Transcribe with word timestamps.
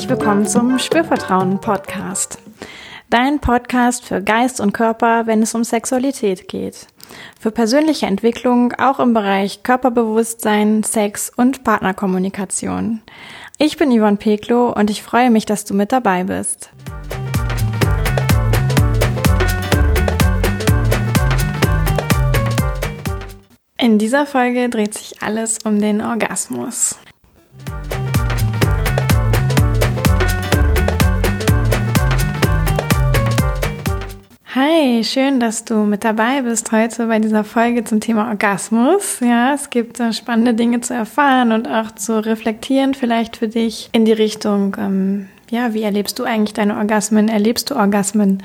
herzlich 0.00 0.18
willkommen 0.18 0.46
zum 0.46 0.78
Spürvertrauen 0.78 1.60
Podcast. 1.60 2.38
Dein 3.10 3.38
Podcast 3.38 4.06
für 4.06 4.22
Geist 4.22 4.58
und 4.58 4.72
Körper, 4.72 5.26
wenn 5.26 5.42
es 5.42 5.54
um 5.54 5.62
Sexualität 5.62 6.48
geht. 6.48 6.86
Für 7.38 7.50
persönliche 7.50 8.06
Entwicklung 8.06 8.72
auch 8.78 8.98
im 8.98 9.12
Bereich 9.12 9.62
Körperbewusstsein, 9.62 10.84
Sex 10.84 11.30
und 11.36 11.64
Partnerkommunikation. 11.64 13.02
Ich 13.58 13.76
bin 13.76 13.90
Yvonne 13.90 14.16
Peklo 14.16 14.72
und 14.72 14.88
ich 14.88 15.02
freue 15.02 15.30
mich, 15.30 15.44
dass 15.44 15.66
du 15.66 15.74
mit 15.74 15.92
dabei 15.92 16.24
bist. 16.24 16.70
In 23.76 23.98
dieser 23.98 24.24
Folge 24.24 24.70
dreht 24.70 24.94
sich 24.94 25.22
alles 25.22 25.58
um 25.66 25.78
den 25.78 26.00
Orgasmus. 26.00 26.96
Hi, 34.80 35.04
schön, 35.04 35.40
dass 35.40 35.66
du 35.66 35.74
mit 35.84 36.04
dabei 36.04 36.40
bist 36.40 36.72
heute 36.72 37.06
bei 37.06 37.18
dieser 37.18 37.44
Folge 37.44 37.84
zum 37.84 38.00
Thema 38.00 38.28
Orgasmus. 38.28 39.20
Ja, 39.20 39.52
es 39.52 39.68
gibt 39.68 40.00
äh, 40.00 40.14
spannende 40.14 40.54
Dinge 40.54 40.80
zu 40.80 40.94
erfahren 40.94 41.52
und 41.52 41.68
auch 41.68 41.90
zu 41.90 42.24
reflektieren, 42.24 42.94
vielleicht 42.94 43.36
für 43.36 43.48
dich 43.48 43.90
in 43.92 44.06
die 44.06 44.12
Richtung, 44.12 44.74
ähm, 44.80 45.28
ja, 45.50 45.74
wie 45.74 45.82
erlebst 45.82 46.18
du 46.18 46.24
eigentlich 46.24 46.54
deine 46.54 46.78
Orgasmen? 46.78 47.28
Erlebst 47.28 47.70
du 47.70 47.76
Orgasmen? 47.76 48.42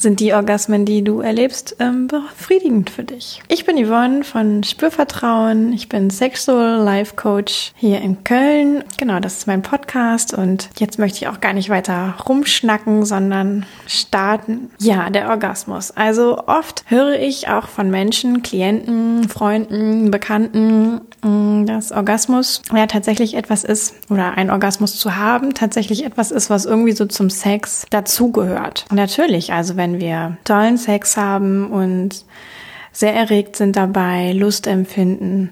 Sind 0.00 0.20
die 0.20 0.32
Orgasmen, 0.32 0.84
die 0.84 1.02
du 1.02 1.22
erlebst, 1.22 1.74
ähm, 1.80 2.06
befriedigend 2.06 2.88
für 2.88 3.02
dich? 3.02 3.42
Ich 3.48 3.64
bin 3.64 3.84
Yvonne 3.84 4.22
von 4.22 4.62
Spürvertrauen. 4.62 5.72
Ich 5.72 5.88
bin 5.88 6.08
Sexual 6.08 6.80
Life 6.84 7.16
Coach 7.16 7.72
hier 7.74 8.00
in 8.00 8.22
Köln. 8.22 8.84
Genau, 8.96 9.18
das 9.18 9.38
ist 9.38 9.48
mein 9.48 9.62
Podcast 9.62 10.34
und 10.34 10.70
jetzt 10.78 11.00
möchte 11.00 11.18
ich 11.18 11.26
auch 11.26 11.40
gar 11.40 11.52
nicht 11.52 11.68
weiter 11.68 12.14
rumschnacken, 12.28 13.04
sondern 13.04 13.66
starten. 13.88 14.70
Ja, 14.78 15.10
der 15.10 15.30
Orgasmus. 15.30 15.90
Also 15.90 16.44
oft 16.46 16.84
höre 16.86 17.18
ich 17.18 17.48
auch 17.48 17.66
von 17.66 17.90
Menschen, 17.90 18.44
Klienten, 18.44 19.28
Freunden, 19.28 20.12
Bekannten, 20.12 21.00
mm, 21.24 21.66
dass 21.66 21.90
Orgasmus 21.90 22.62
ja 22.72 22.86
tatsächlich 22.86 23.34
etwas 23.34 23.64
ist 23.64 23.96
oder 24.10 24.38
ein 24.38 24.52
Orgasmus 24.52 24.96
zu 24.96 25.16
haben 25.16 25.54
tatsächlich 25.54 26.04
etwas 26.04 26.30
ist, 26.30 26.50
was 26.50 26.66
irgendwie 26.66 26.92
so 26.92 27.06
zum 27.06 27.30
Sex 27.30 27.84
dazugehört. 27.90 28.84
Natürlich, 28.92 29.52
also 29.52 29.76
wenn 29.76 29.87
wir 29.94 30.36
tollen 30.44 30.76
Sex 30.76 31.16
haben 31.16 31.70
und 31.70 32.24
sehr 32.92 33.14
erregt 33.14 33.56
sind 33.56 33.76
dabei, 33.76 34.32
Lust 34.32 34.66
empfinden, 34.66 35.50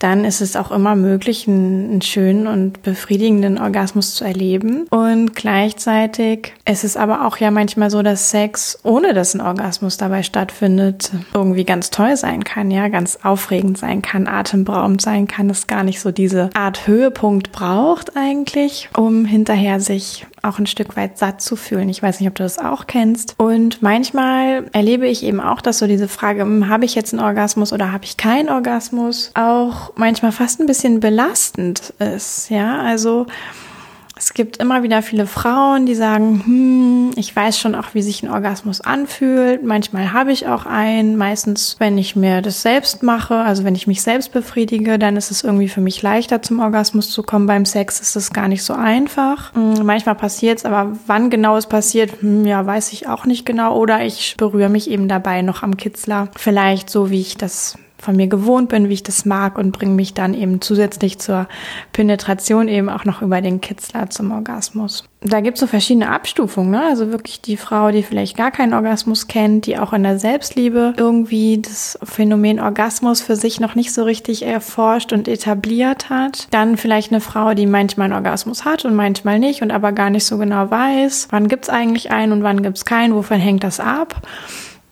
dann 0.00 0.24
ist 0.24 0.40
es 0.40 0.56
auch 0.56 0.70
immer 0.72 0.96
möglich, 0.96 1.46
einen, 1.46 1.90
einen, 1.90 2.02
schönen 2.02 2.46
und 2.46 2.82
befriedigenden 2.82 3.58
Orgasmus 3.58 4.14
zu 4.14 4.24
erleben. 4.24 4.86
Und 4.90 5.36
gleichzeitig 5.36 6.54
ist 6.68 6.84
es 6.84 6.96
aber 6.96 7.26
auch 7.26 7.36
ja 7.36 7.50
manchmal 7.50 7.90
so, 7.90 8.02
dass 8.02 8.30
Sex, 8.30 8.78
ohne 8.82 9.14
dass 9.14 9.34
ein 9.34 9.42
Orgasmus 9.42 9.98
dabei 9.98 10.22
stattfindet, 10.22 11.12
irgendwie 11.34 11.64
ganz 11.64 11.90
toll 11.90 12.16
sein 12.16 12.44
kann, 12.44 12.70
ja, 12.70 12.88
ganz 12.88 13.18
aufregend 13.22 13.78
sein 13.78 14.00
kann, 14.02 14.26
atemberaubend 14.26 15.02
sein 15.02 15.28
kann, 15.28 15.50
es 15.50 15.66
gar 15.66 15.84
nicht 15.84 16.00
so 16.00 16.10
diese 16.10 16.50
Art 16.54 16.86
Höhepunkt 16.86 17.52
braucht 17.52 18.16
eigentlich, 18.16 18.88
um 18.96 19.26
hinterher 19.26 19.80
sich 19.80 20.26
auch 20.42 20.58
ein 20.58 20.66
Stück 20.66 20.96
weit 20.96 21.18
satt 21.18 21.40
zu 21.40 21.56
fühlen. 21.56 21.88
Ich 21.88 22.02
weiß 22.02 22.20
nicht, 22.20 22.28
ob 22.28 22.34
du 22.34 22.42
das 22.42 22.58
auch 22.58 22.86
kennst. 22.86 23.34
Und 23.38 23.82
manchmal 23.82 24.64
erlebe 24.72 25.06
ich 25.06 25.22
eben 25.22 25.40
auch, 25.40 25.60
dass 25.60 25.78
so 25.78 25.86
diese 25.86 26.08
Frage, 26.08 26.42
hm, 26.42 26.68
habe 26.68 26.84
ich 26.84 26.94
jetzt 26.94 27.12
einen 27.12 27.22
Orgasmus 27.22 27.72
oder 27.72 27.92
habe 27.92 28.04
ich 28.04 28.16
keinen 28.16 28.48
Orgasmus, 28.48 29.32
auch 29.34 29.89
manchmal 29.96 30.32
fast 30.32 30.60
ein 30.60 30.66
bisschen 30.66 31.00
belastend 31.00 31.94
ist. 31.98 32.50
Ja, 32.50 32.78
also 32.80 33.26
es 34.20 34.34
gibt 34.34 34.58
immer 34.58 34.82
wieder 34.82 35.00
viele 35.00 35.26
Frauen, 35.26 35.86
die 35.86 35.94
sagen, 35.94 36.42
hm, 36.44 37.10
ich 37.16 37.34
weiß 37.34 37.58
schon 37.58 37.74
auch, 37.74 37.94
wie 37.94 38.02
sich 38.02 38.22
ein 38.22 38.30
Orgasmus 38.30 38.82
anfühlt. 38.82 39.64
Manchmal 39.64 40.12
habe 40.12 40.30
ich 40.30 40.46
auch 40.46 40.66
einen. 40.66 41.16
Meistens, 41.16 41.76
wenn 41.78 41.96
ich 41.96 42.16
mir 42.16 42.42
das 42.42 42.60
selbst 42.60 43.02
mache, 43.02 43.36
also 43.36 43.64
wenn 43.64 43.74
ich 43.74 43.86
mich 43.86 44.02
selbst 44.02 44.30
befriedige, 44.30 44.98
dann 44.98 45.16
ist 45.16 45.30
es 45.30 45.42
irgendwie 45.42 45.68
für 45.68 45.80
mich 45.80 46.02
leichter, 46.02 46.42
zum 46.42 46.60
Orgasmus 46.60 47.10
zu 47.10 47.22
kommen. 47.22 47.46
Beim 47.46 47.64
Sex 47.64 47.98
ist 47.98 48.14
es 48.14 48.30
gar 48.30 48.48
nicht 48.48 48.62
so 48.62 48.74
einfach. 48.74 49.54
Hm, 49.54 49.86
manchmal 49.86 50.16
passiert 50.16 50.58
es, 50.58 50.64
aber 50.66 50.98
wann 51.06 51.30
genau 51.30 51.56
es 51.56 51.66
passiert, 51.66 52.20
hm, 52.20 52.44
ja, 52.44 52.66
weiß 52.66 52.92
ich 52.92 53.08
auch 53.08 53.24
nicht 53.24 53.46
genau. 53.46 53.74
Oder 53.74 54.04
ich 54.04 54.34
berühre 54.36 54.68
mich 54.68 54.90
eben 54.90 55.08
dabei 55.08 55.40
noch 55.40 55.62
am 55.62 55.78
Kitzler. 55.78 56.28
Vielleicht 56.36 56.90
so, 56.90 57.08
wie 57.08 57.22
ich 57.22 57.38
das 57.38 57.78
von 58.00 58.16
mir 58.16 58.26
gewohnt 58.26 58.68
bin, 58.68 58.88
wie 58.88 58.94
ich 58.94 59.02
das 59.02 59.24
mag 59.24 59.58
und 59.58 59.72
bringe 59.72 59.94
mich 59.94 60.14
dann 60.14 60.34
eben 60.34 60.60
zusätzlich 60.60 61.18
zur 61.18 61.48
Penetration 61.92 62.68
eben 62.68 62.88
auch 62.88 63.04
noch 63.04 63.22
über 63.22 63.40
den 63.40 63.60
Kitzler 63.60 64.10
zum 64.10 64.32
Orgasmus. 64.32 65.04
Da 65.22 65.40
gibt 65.40 65.56
es 65.58 65.60
so 65.60 65.66
verschiedene 65.66 66.08
Abstufungen, 66.08 66.70
ne? 66.70 66.82
also 66.82 67.12
wirklich 67.12 67.42
die 67.42 67.58
Frau, 67.58 67.90
die 67.90 68.02
vielleicht 68.02 68.38
gar 68.38 68.50
keinen 68.50 68.72
Orgasmus 68.72 69.28
kennt, 69.28 69.66
die 69.66 69.78
auch 69.78 69.92
in 69.92 70.02
der 70.02 70.18
Selbstliebe 70.18 70.94
irgendwie 70.96 71.60
das 71.60 71.98
Phänomen 72.02 72.58
Orgasmus 72.58 73.20
für 73.20 73.36
sich 73.36 73.60
noch 73.60 73.74
nicht 73.74 73.92
so 73.92 74.04
richtig 74.04 74.46
erforscht 74.46 75.12
und 75.12 75.28
etabliert 75.28 76.08
hat. 76.08 76.48
Dann 76.52 76.78
vielleicht 76.78 77.12
eine 77.12 77.20
Frau, 77.20 77.52
die 77.52 77.66
manchmal 77.66 78.06
einen 78.06 78.14
Orgasmus 78.14 78.64
hat 78.64 78.86
und 78.86 78.94
manchmal 78.94 79.38
nicht 79.38 79.60
und 79.60 79.72
aber 79.72 79.92
gar 79.92 80.08
nicht 80.08 80.24
so 80.24 80.38
genau 80.38 80.70
weiß, 80.70 81.28
wann 81.30 81.48
gibt's 81.48 81.68
eigentlich 81.68 82.10
einen 82.10 82.32
und 82.32 82.42
wann 82.42 82.62
gibt's 82.62 82.86
keinen, 82.86 83.14
wovon 83.14 83.40
hängt 83.40 83.62
das 83.62 83.78
ab. 83.78 84.22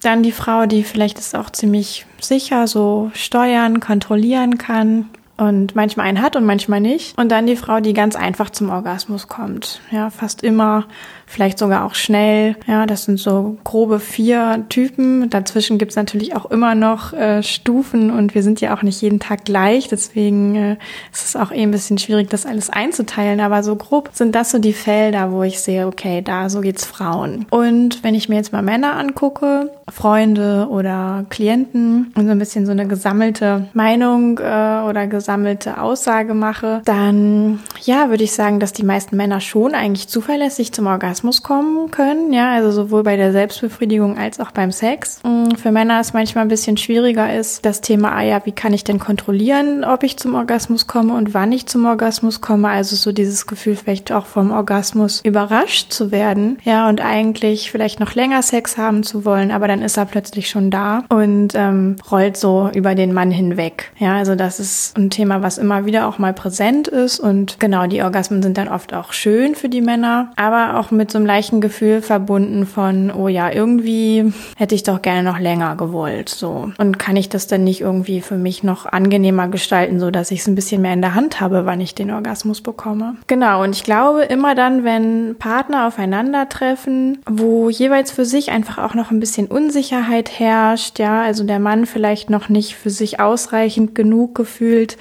Dann 0.03 0.22
die 0.22 0.32
Frau, 0.32 0.66
die 0.66 0.84
vielleicht 0.84 1.19
es 1.19 1.34
auch 1.34 1.50
ziemlich 1.50 2.06
sicher 2.20 2.66
so 2.66 3.10
steuern, 3.14 3.81
kontrollieren 3.81 4.59
kann 4.59 5.10
und 5.36 5.75
manchmal 5.75 6.06
einen 6.06 6.20
hat 6.20 6.36
und 6.36 6.44
manchmal 6.44 6.81
nicht. 6.81 7.16
Und 7.16 7.31
dann 7.31 7.47
die 7.47 7.56
Frau, 7.56 7.81
die 7.81 7.94
ganz 7.94 8.16
einfach 8.16 8.50
zum 8.50 8.70
Orgasmus 8.70 9.28
kommt. 9.28 9.81
Ja, 9.91 10.10
fast 10.10 10.42
immer, 10.42 10.86
vielleicht 11.28 11.59
sogar 11.59 11.84
auch 11.84 11.94
schnell. 11.94 12.56
Ja, 12.66 12.87
das 12.87 13.05
sind 13.05 13.21
so 13.21 13.59
grobe 13.62 14.00
vier 14.00 14.65
Typen. 14.71 15.28
Dazwischen 15.28 15.77
gibt's 15.77 15.94
natürlich 15.94 16.34
auch 16.34 16.47
immer 16.47 16.75
noch 16.75 17.12
äh, 17.12 17.43
Stufen 17.43 18.11
und 18.11 18.34
wir 18.34 18.43
sind 18.43 18.61
ja 18.62 18.75
auch 18.75 18.83
nicht 18.83 19.00
jeden 19.03 19.21
Tag 19.21 19.44
gleich. 19.44 19.89
Deswegen 19.89 20.56
äh, 20.56 20.77
ist 21.12 21.27
es 21.27 21.37
auch 21.37 21.53
eh 21.53 21.62
ein 21.62 21.71
bisschen 21.71 21.99
schwierig, 21.99 22.31
das 22.31 22.47
alles 22.47 22.71
einzuteilen. 22.71 23.41
Aber 23.41 23.62
so 23.62 23.77
grob 23.77 24.11
sind 24.15 24.34
das 24.34 24.50
so 24.50 24.59
die 24.59 24.72
Felder, 24.72 25.31
wo 25.31 25.43
ich 25.43 25.61
sehe, 25.61 25.87
okay, 25.87 26.22
da 26.22 26.49
so 26.49 26.62
geht's 26.62 26.87
Frauen. 26.87 27.47
Und 27.50 28.03
wenn 28.03 28.15
ich 28.15 28.31
mir 28.31 28.37
jetzt 28.37 28.53
mal 28.53 28.62
Männer 28.62 28.97
angucke, 28.97 29.71
Freunde 29.91 30.66
oder 30.71 31.27
Klienten 31.28 32.12
und 32.16 32.25
so 32.25 32.31
ein 32.31 32.39
bisschen 32.39 32.65
so 32.65 32.72
eine 32.72 32.87
gesammelte 32.87 33.69
Meinung 33.75 34.39
äh, 34.39 34.83
oder 34.89 35.06
gesammelte 35.06 35.81
Aussage 35.81 36.33
mache, 36.33 36.81
dann 36.87 37.60
ja, 37.83 38.09
würde 38.09 38.25
ich 38.25 38.33
sagen, 38.33 38.60
dass 38.60 38.72
die 38.72 38.84
meisten 38.84 39.16
Männer 39.16 39.41
schon 39.41 39.75
eigentlich 39.75 40.09
zuverlässig 40.09 40.72
zum 40.72 40.87
Orgasmus 40.87 41.17
kommen 41.42 41.90
können. 41.90 42.32
Ja, 42.32 42.52
also 42.52 42.70
sowohl 42.70 43.02
bei 43.02 43.16
der 43.16 43.32
Selbstbefriedigung 43.32 44.18
als 44.18 44.40
auch 44.40 44.50
beim 44.50 44.72
Sex. 44.72 45.20
Mm, 45.24 45.54
für 45.54 45.72
Männer 45.72 46.00
ist 46.00 46.12
manchmal 46.12 46.44
ein 46.44 46.48
bisschen 46.48 46.76
schwieriger 46.76 47.34
ist 47.34 47.64
das 47.64 47.80
Thema, 47.80 48.12
ah 48.12 48.22
ja, 48.22 48.44
wie 48.44 48.52
kann 48.52 48.74
ich 48.74 48.84
denn 48.84 48.98
kontrollieren, 48.98 49.84
ob 49.84 50.02
ich 50.02 50.18
zum 50.18 50.34
Orgasmus 50.34 50.86
komme 50.86 51.14
und 51.14 51.32
wann 51.32 51.50
ich 51.52 51.66
zum 51.66 51.86
Orgasmus 51.86 52.40
komme. 52.40 52.68
Also 52.68 52.96
so 52.96 53.12
dieses 53.12 53.46
Gefühl 53.46 53.76
vielleicht 53.76 54.12
auch 54.12 54.26
vom 54.26 54.50
Orgasmus 54.50 55.22
überrascht 55.24 55.92
zu 55.92 56.10
werden. 56.10 56.58
Ja, 56.64 56.88
und 56.88 57.00
eigentlich 57.00 57.70
vielleicht 57.70 58.00
noch 58.00 58.14
länger 58.14 58.42
Sex 58.42 58.76
haben 58.76 59.02
zu 59.02 59.24
wollen, 59.24 59.50
aber 59.50 59.66
dann 59.66 59.78
dann 59.78 59.86
ist 59.86 59.96
er 59.96 60.06
plötzlich 60.06 60.50
schon 60.50 60.70
da 60.70 61.04
und 61.08 61.54
ähm, 61.54 61.96
rollt 62.10 62.36
so 62.36 62.70
über 62.74 62.94
den 62.94 63.12
Mann 63.12 63.30
hinweg. 63.30 63.92
Ja, 63.98 64.16
also 64.16 64.34
das 64.34 64.58
ist 64.58 64.98
ein 64.98 65.10
Thema, 65.10 65.42
was 65.42 65.58
immer 65.58 65.86
wieder 65.86 66.08
auch 66.08 66.18
mal 66.18 66.32
präsent 66.32 66.88
ist 66.88 67.20
und 67.20 67.60
genau, 67.60 67.86
die 67.86 68.02
Orgasmen 68.02 68.42
sind 68.42 68.58
dann 68.58 68.68
oft 68.68 68.92
auch 68.92 69.12
schön 69.12 69.54
für 69.54 69.68
die 69.68 69.80
Männer, 69.80 70.32
aber 70.36 70.78
auch 70.78 70.90
mit 70.90 71.07
so 71.12 71.19
einem 71.19 71.26
leichten 71.26 71.60
Gefühl 71.60 72.02
verbunden 72.02 72.66
von, 72.66 73.12
oh 73.12 73.28
ja, 73.28 73.52
irgendwie 73.52 74.32
hätte 74.56 74.74
ich 74.74 74.82
doch 74.82 75.00
gerne 75.00 75.22
noch 75.22 75.38
länger 75.38 75.77
gewollt, 75.77 76.28
so. 76.28 76.72
Und 76.78 76.98
kann 76.98 77.16
ich 77.16 77.28
das 77.28 77.47
denn 77.47 77.62
nicht 77.62 77.83
irgendwie 77.83 78.21
für 78.21 78.36
mich 78.36 78.62
noch 78.62 78.86
angenehmer 78.86 79.48
gestalten, 79.48 80.00
so 80.00 80.10
dass 80.10 80.30
ich 80.30 80.41
es 80.41 80.48
ein 80.48 80.54
bisschen 80.54 80.83
mehr 80.83 80.92
in 80.92 81.03
der 81.03 81.15
Hand 81.15 81.41
habe, 81.41 81.66
wann 81.66 81.80
ich 81.80 81.94
den 81.94 82.10
Orgasmus 82.10 82.60
bekomme? 82.62 83.15
Genau, 83.28 83.62
und 83.62 83.77
ich 83.77 83.84
glaube 83.84 84.24
immer 84.24 84.56
dann, 84.56 84.83
wenn 84.83 85.36
Partner 85.38 85.86
aufeinandertreffen, 85.86 87.18
wo 87.30 87.71
jeweils 87.71 88.10
für 88.10 88.24
sich 88.24 88.50
einfach 88.50 88.78
auch 88.78 88.94
noch 88.94 89.12
ein 89.12 89.21
bisschen 89.21 89.48
un 89.48 89.68
Unsicherheit 89.68 90.38
herrscht, 90.41 90.98
ja, 90.98 91.21
also 91.21 91.44
der 91.44 91.59
Mann 91.59 91.84
vielleicht 91.84 92.30
noch 92.30 92.48
nicht 92.48 92.74
für 92.74 92.88
sich 92.88 93.21
ausreichend 93.21 93.94
genug 93.94 94.34
gefühlt 94.34 94.97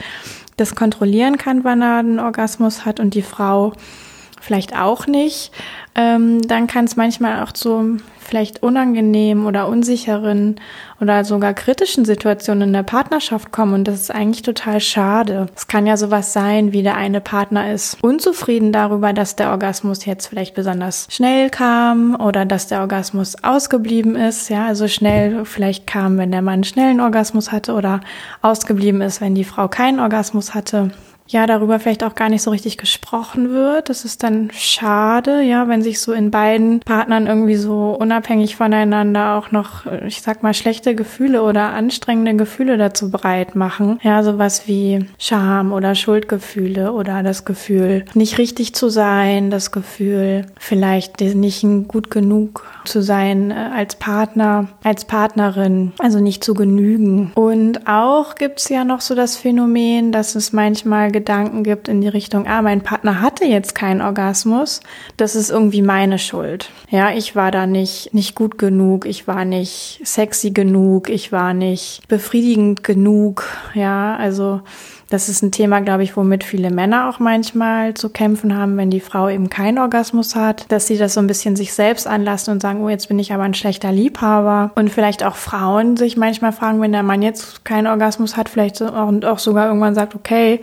das 0.57 0.75
kontrollieren 0.75 1.37
kann, 1.37 1.63
wann 1.63 1.81
er 1.81 1.99
einen 1.99 2.19
Orgasmus 2.19 2.83
hat 2.83 2.99
und 2.99 3.13
die 3.13 3.21
Frau 3.21 3.71
vielleicht 4.39 4.75
auch 4.75 5.07
nicht, 5.07 5.51
ähm, 5.95 6.41
dann 6.47 6.67
kann 6.67 6.85
es 6.85 6.95
manchmal 6.95 7.43
auch 7.43 7.51
zu 7.51 7.97
vielleicht 8.27 8.61
unangenehmen 8.61 9.45
oder 9.45 9.67
unsicheren 9.67 10.59
oder 10.99 11.23
sogar 11.23 11.53
kritischen 11.53 12.03
Situationen 12.03 12.69
in 12.69 12.73
der 12.73 12.83
Partnerschaft 12.83 13.51
kommen. 13.51 13.73
Und 13.73 13.87
das 13.87 14.01
ist 14.01 14.13
eigentlich 14.13 14.41
total 14.41 14.79
schade. 14.81 15.47
Es 15.55 15.67
kann 15.67 15.87
ja 15.87 15.95
sowas 15.95 16.33
sein, 16.33 16.73
wie 16.73 16.83
der 16.83 16.97
eine 16.97 17.21
Partner 17.21 17.71
ist 17.71 18.03
unzufrieden 18.03 18.71
darüber, 18.71 19.13
dass 19.13 19.35
der 19.35 19.51
Orgasmus 19.51 20.05
jetzt 20.05 20.27
vielleicht 20.27 20.55
besonders 20.55 21.07
schnell 21.09 21.49
kam 21.49 22.15
oder 22.19 22.45
dass 22.45 22.67
der 22.67 22.81
Orgasmus 22.81 23.41
ausgeblieben 23.43 24.15
ist. 24.15 24.49
Ja, 24.49 24.67
also 24.67 24.87
schnell 24.87 25.45
vielleicht 25.45 25.87
kam, 25.87 26.17
wenn 26.17 26.31
der 26.31 26.41
Mann 26.41 26.63
schnell 26.63 26.89
einen 26.89 27.01
Orgasmus 27.01 27.51
hatte 27.51 27.73
oder 27.73 28.01
ausgeblieben 28.41 29.01
ist, 29.01 29.21
wenn 29.21 29.35
die 29.35 29.45
Frau 29.45 29.67
keinen 29.67 29.99
Orgasmus 29.99 30.53
hatte. 30.53 30.91
Ja, 31.27 31.45
darüber 31.45 31.79
vielleicht 31.79 32.03
auch 32.03 32.15
gar 32.15 32.29
nicht 32.29 32.41
so 32.41 32.51
richtig 32.51 32.77
gesprochen 32.77 33.51
wird. 33.51 33.89
Das 33.89 34.05
ist 34.05 34.23
dann 34.23 34.49
schade, 34.51 35.41
ja, 35.41 35.67
wenn 35.67 35.81
sich 35.81 35.99
so 35.99 36.13
in 36.13 36.31
beiden 36.31 36.79
Partnern 36.79 37.27
irgendwie 37.27 37.55
so 37.55 37.95
unabhängig 37.99 38.55
voneinander 38.55 39.35
auch 39.35 39.51
noch, 39.51 39.85
ich 40.05 40.21
sag 40.21 40.43
mal, 40.43 40.53
schlechte 40.53 40.95
Gefühle 40.95 41.43
oder 41.43 41.73
anstrengende 41.73 42.35
Gefühle 42.35 42.77
dazu 42.77 43.11
breit 43.11 43.55
machen. 43.55 43.99
Ja, 44.03 44.23
sowas 44.23 44.67
wie 44.67 45.05
Scham 45.17 45.73
oder 45.73 45.95
Schuldgefühle 45.95 46.93
oder 46.93 47.23
das 47.23 47.45
Gefühl, 47.45 48.05
nicht 48.13 48.37
richtig 48.37 48.73
zu 48.73 48.89
sein, 48.89 49.51
das 49.51 49.71
Gefühl, 49.71 50.45
vielleicht 50.59 51.19
nicht 51.21 51.57
gut 51.87 52.11
genug 52.11 52.65
zu 52.85 53.01
sein 53.01 53.51
äh, 53.51 53.69
als 53.75 53.95
Partner, 53.95 54.67
als 54.83 55.05
Partnerin, 55.05 55.93
also 55.99 56.19
nicht 56.19 56.43
zu 56.43 56.53
genügen. 56.53 57.31
Und 57.35 57.87
auch 57.87 58.35
gibt's 58.35 58.69
ja 58.69 58.83
noch 58.83 59.01
so 59.01 59.15
das 59.15 59.37
Phänomen, 59.37 60.11
dass 60.11 60.35
es 60.35 60.53
manchmal 60.53 61.11
Gedanken 61.17 61.63
gibt 61.63 61.87
in 61.87 61.99
die 61.99 62.07
Richtung, 62.07 62.45
ah, 62.45 62.61
mein 62.61 62.81
Partner 62.81 63.21
hatte 63.21 63.43
jetzt 63.43 63.73
keinen 63.73 64.01
Orgasmus, 64.01 64.81
das 65.17 65.35
ist 65.35 65.49
irgendwie 65.49 65.81
meine 65.81 66.19
Schuld. 66.19 66.69
Ja, 66.91 67.11
ich 67.11 67.35
war 67.35 67.49
da 67.49 67.65
nicht, 67.65 68.13
nicht 68.13 68.35
gut 68.35 68.59
genug, 68.59 69.07
ich 69.07 69.27
war 69.27 69.43
nicht 69.43 69.99
sexy 70.03 70.51
genug, 70.51 71.09
ich 71.09 71.31
war 71.31 71.55
nicht 71.55 72.07
befriedigend 72.07 72.83
genug. 72.83 73.45
Ja, 73.73 74.15
also 74.15 74.61
das 75.09 75.29
ist 75.29 75.41
ein 75.41 75.51
Thema, 75.51 75.79
glaube 75.79 76.03
ich, 76.03 76.17
womit 76.17 76.43
viele 76.43 76.69
Männer 76.69 77.09
auch 77.09 77.19
manchmal 77.19 77.93
zu 77.93 78.09
kämpfen 78.09 78.57
haben, 78.57 78.75
wenn 78.77 78.89
die 78.89 78.99
Frau 78.99 79.29
eben 79.29 79.49
keinen 79.49 79.77
Orgasmus 79.77 80.35
hat, 80.35 80.69
dass 80.69 80.87
sie 80.87 80.97
das 80.97 81.13
so 81.13 81.21
ein 81.21 81.27
bisschen 81.27 81.55
sich 81.55 81.73
selbst 81.73 82.07
anlassen 82.07 82.51
und 82.51 82.61
sagen, 82.61 82.83
oh, 82.83 82.89
jetzt 82.89 83.07
bin 83.07 83.17
ich 83.17 83.33
aber 83.33 83.43
ein 83.43 83.53
schlechter 83.53 83.91
Liebhaber. 83.91 84.71
Und 84.75 84.89
vielleicht 84.89 85.23
auch 85.23 85.35
Frauen 85.35 85.95
sich 85.95 86.17
manchmal 86.17 86.51
fragen, 86.51 86.81
wenn 86.81 86.91
der 86.91 87.03
Mann 87.03 87.21
jetzt 87.21 87.63
keinen 87.63 87.87
Orgasmus 87.87 88.35
hat, 88.35 88.49
vielleicht 88.49 88.81
auch, 88.81 89.07
und 89.07 89.23
auch 89.25 89.39
sogar 89.39 89.67
irgendwann 89.67 89.95
sagt, 89.95 90.13
okay, 90.13 90.59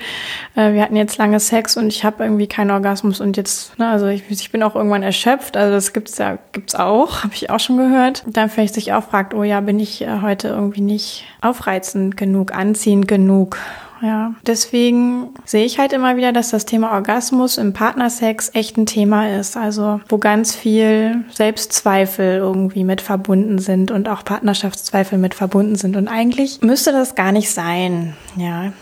äh, 0.57 0.73
wir 0.73 0.83
hatten 0.83 0.97
jetzt 0.97 1.17
lange 1.17 1.41
Sex 1.41 1.77
und 1.77 1.87
ich 1.89 2.05
habe 2.05 2.25
irgendwie 2.25 2.47
keinen 2.47 2.71
Orgasmus 2.71 3.21
und 3.21 3.39
jetzt, 3.39 3.79
ne, 3.79 3.89
also 3.89 4.07
ich, 4.09 4.25
ich 4.29 4.53
bin 4.53 4.63
auch 4.63 4.75
irgendwann 4.75 5.03
erschöpft. 5.03 5.57
Also 5.57 5.73
das 5.73 5.95
gibt's 5.95 6.19
ja, 6.19 6.39
gibt's 6.53 6.75
auch, 6.75 7.23
habe 7.25 7.33
ich 7.35 7.49
auch 7.49 7.61
schon 7.61 7.79
gehört. 7.79 8.25
Dann 8.27 8.51
vielleicht 8.51 8.75
sich 8.75 8.93
auch 8.93 9.05
fragt, 9.05 9.33
oh 9.33 9.43
ja, 9.43 9.61
bin 9.63 9.81
ich 9.81 10.03
äh, 10.03 10.21
heute 10.21 10.49
irgendwie 10.49 10.83
nicht 10.83 11.25
aufreizend 11.41 12.19
genug, 12.19 12.55
anziehend 12.55 13.09
genug? 13.09 13.57
Ja. 14.03 14.35
Deswegen 14.47 15.31
sehe 15.45 15.65
ich 15.65 15.79
halt 15.79 15.93
immer 15.93 16.17
wieder, 16.17 16.33
dass 16.33 16.51
das 16.51 16.65
Thema 16.65 16.93
Orgasmus 16.93 17.59
im 17.59 17.73
Partnersex 17.73 18.51
echt 18.55 18.77
ein 18.77 18.87
Thema 18.87 19.29
ist. 19.39 19.57
Also, 19.57 20.01
wo 20.09 20.19
ganz 20.19 20.55
viel 20.55 21.25
Selbstzweifel 21.33 22.39
irgendwie 22.39 22.85
mit 22.85 23.01
verbunden 23.01 23.59
sind 23.59 23.91
und 23.91 24.09
auch 24.09 24.25
Partnerschaftszweifel 24.25 25.19
mit 25.19 25.35
verbunden 25.35 25.77
sind. 25.77 25.97
Und 25.97 26.09
eigentlich 26.09 26.61
müsste 26.63 26.93
das 26.93 27.15
gar 27.15 27.33
nicht 27.33 27.51
sein, 27.51 28.15
ja. 28.37 28.73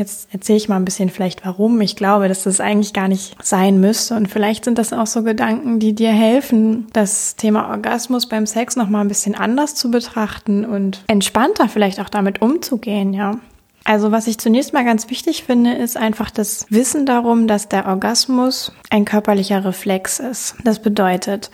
Jetzt 0.00 0.32
erzähle 0.32 0.56
ich 0.56 0.68
mal 0.70 0.76
ein 0.76 0.86
bisschen 0.86 1.10
vielleicht 1.10 1.44
warum. 1.44 1.78
Ich 1.82 1.94
glaube, 1.94 2.26
dass 2.26 2.44
das 2.44 2.58
eigentlich 2.58 2.94
gar 2.94 3.06
nicht 3.06 3.36
sein 3.44 3.80
müsste. 3.80 4.14
Und 4.14 4.28
vielleicht 4.28 4.64
sind 4.64 4.78
das 4.78 4.94
auch 4.94 5.06
so 5.06 5.22
Gedanken, 5.22 5.78
die 5.78 5.94
dir 5.94 6.10
helfen, 6.10 6.86
das 6.94 7.36
Thema 7.36 7.68
Orgasmus 7.68 8.26
beim 8.26 8.46
Sex 8.46 8.76
nochmal 8.76 9.04
ein 9.04 9.08
bisschen 9.08 9.34
anders 9.34 9.74
zu 9.74 9.90
betrachten 9.90 10.64
und 10.64 11.04
entspannter 11.06 11.68
vielleicht 11.68 12.00
auch 12.00 12.08
damit 12.08 12.40
umzugehen, 12.40 13.12
ja. 13.12 13.38
Also 13.84 14.12
was 14.12 14.26
ich 14.26 14.38
zunächst 14.38 14.74
mal 14.74 14.84
ganz 14.84 15.08
wichtig 15.08 15.44
finde, 15.44 15.72
ist 15.72 15.96
einfach 15.96 16.30
das 16.30 16.66
Wissen 16.68 17.06
darum, 17.06 17.46
dass 17.46 17.68
der 17.68 17.86
Orgasmus 17.86 18.72
ein 18.90 19.06
körperlicher 19.06 19.64
Reflex 19.64 20.18
ist. 20.18 20.56
Das 20.64 20.82
bedeutet, 20.82 21.50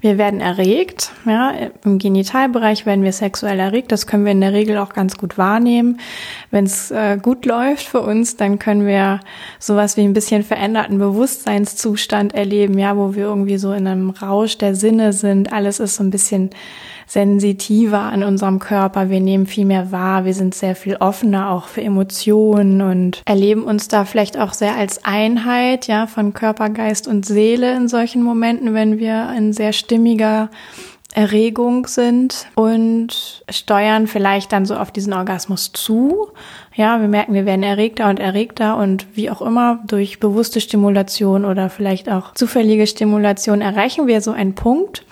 wir 0.00 0.18
werden 0.18 0.40
erregt, 0.40 1.12
ja, 1.24 1.52
im 1.84 1.98
Genitalbereich 1.98 2.84
werden 2.84 3.02
wir 3.02 3.12
sexuell 3.12 3.58
erregt. 3.58 3.92
Das 3.92 4.06
können 4.06 4.26
wir 4.26 4.32
in 4.32 4.42
der 4.42 4.52
Regel 4.52 4.76
auch 4.76 4.92
ganz 4.92 5.16
gut 5.16 5.38
wahrnehmen. 5.38 5.98
Wenn 6.50 6.64
es 6.64 6.90
äh, 6.90 7.18
gut 7.20 7.46
läuft 7.46 7.86
für 7.86 8.02
uns, 8.02 8.36
dann 8.36 8.58
können 8.58 8.86
wir 8.86 9.20
sowas 9.58 9.96
wie 9.96 10.02
ein 10.02 10.12
bisschen 10.12 10.42
veränderten 10.42 10.98
Bewusstseinszustand 10.98 12.34
erleben, 12.34 12.78
ja, 12.78 12.96
wo 12.96 13.14
wir 13.14 13.24
irgendwie 13.24 13.56
so 13.56 13.72
in 13.72 13.86
einem 13.86 14.10
Rausch 14.10 14.58
der 14.58 14.74
Sinne 14.74 15.14
sind. 15.14 15.52
Alles 15.52 15.80
ist 15.80 15.96
so 15.96 16.04
ein 16.04 16.10
bisschen 16.10 16.50
sensitiver 17.10 18.02
an 18.02 18.22
unserem 18.22 18.60
Körper. 18.60 19.10
Wir 19.10 19.18
nehmen 19.18 19.46
viel 19.46 19.64
mehr 19.64 19.90
wahr. 19.90 20.24
Wir 20.24 20.32
sind 20.32 20.54
sehr 20.54 20.76
viel 20.76 20.94
offener 20.94 21.50
auch 21.50 21.66
für 21.66 21.82
Emotionen 21.82 22.80
und 22.82 23.22
erleben 23.24 23.64
uns 23.64 23.88
da 23.88 24.04
vielleicht 24.04 24.38
auch 24.38 24.52
sehr 24.52 24.76
als 24.76 25.04
Einheit, 25.04 25.88
ja, 25.88 26.06
von 26.06 26.34
Körper, 26.34 26.70
Geist 26.70 27.08
und 27.08 27.26
Seele 27.26 27.74
in 27.74 27.88
solchen 27.88 28.22
Momenten, 28.22 28.74
wenn 28.74 29.00
wir 29.00 29.34
in 29.36 29.52
sehr 29.52 29.72
stimmiger 29.72 30.50
Erregung 31.12 31.88
sind 31.88 32.46
und 32.54 33.42
steuern 33.50 34.06
vielleicht 34.06 34.52
dann 34.52 34.64
so 34.64 34.76
auf 34.76 34.92
diesen 34.92 35.12
Orgasmus 35.12 35.72
zu. 35.72 36.28
Ja, 36.76 37.00
wir 37.00 37.08
merken, 37.08 37.34
wir 37.34 37.44
werden 37.44 37.64
erregter 37.64 38.08
und 38.08 38.20
erregter 38.20 38.76
und 38.76 39.08
wie 39.16 39.30
auch 39.30 39.42
immer 39.42 39.80
durch 39.88 40.20
bewusste 40.20 40.60
Stimulation 40.60 41.44
oder 41.44 41.70
vielleicht 41.70 42.08
auch 42.08 42.34
zufällige 42.34 42.86
Stimulation 42.86 43.60
erreichen 43.60 44.06
wir 44.06 44.20
so 44.20 44.30
einen 44.30 44.54
Punkt, 44.54 45.04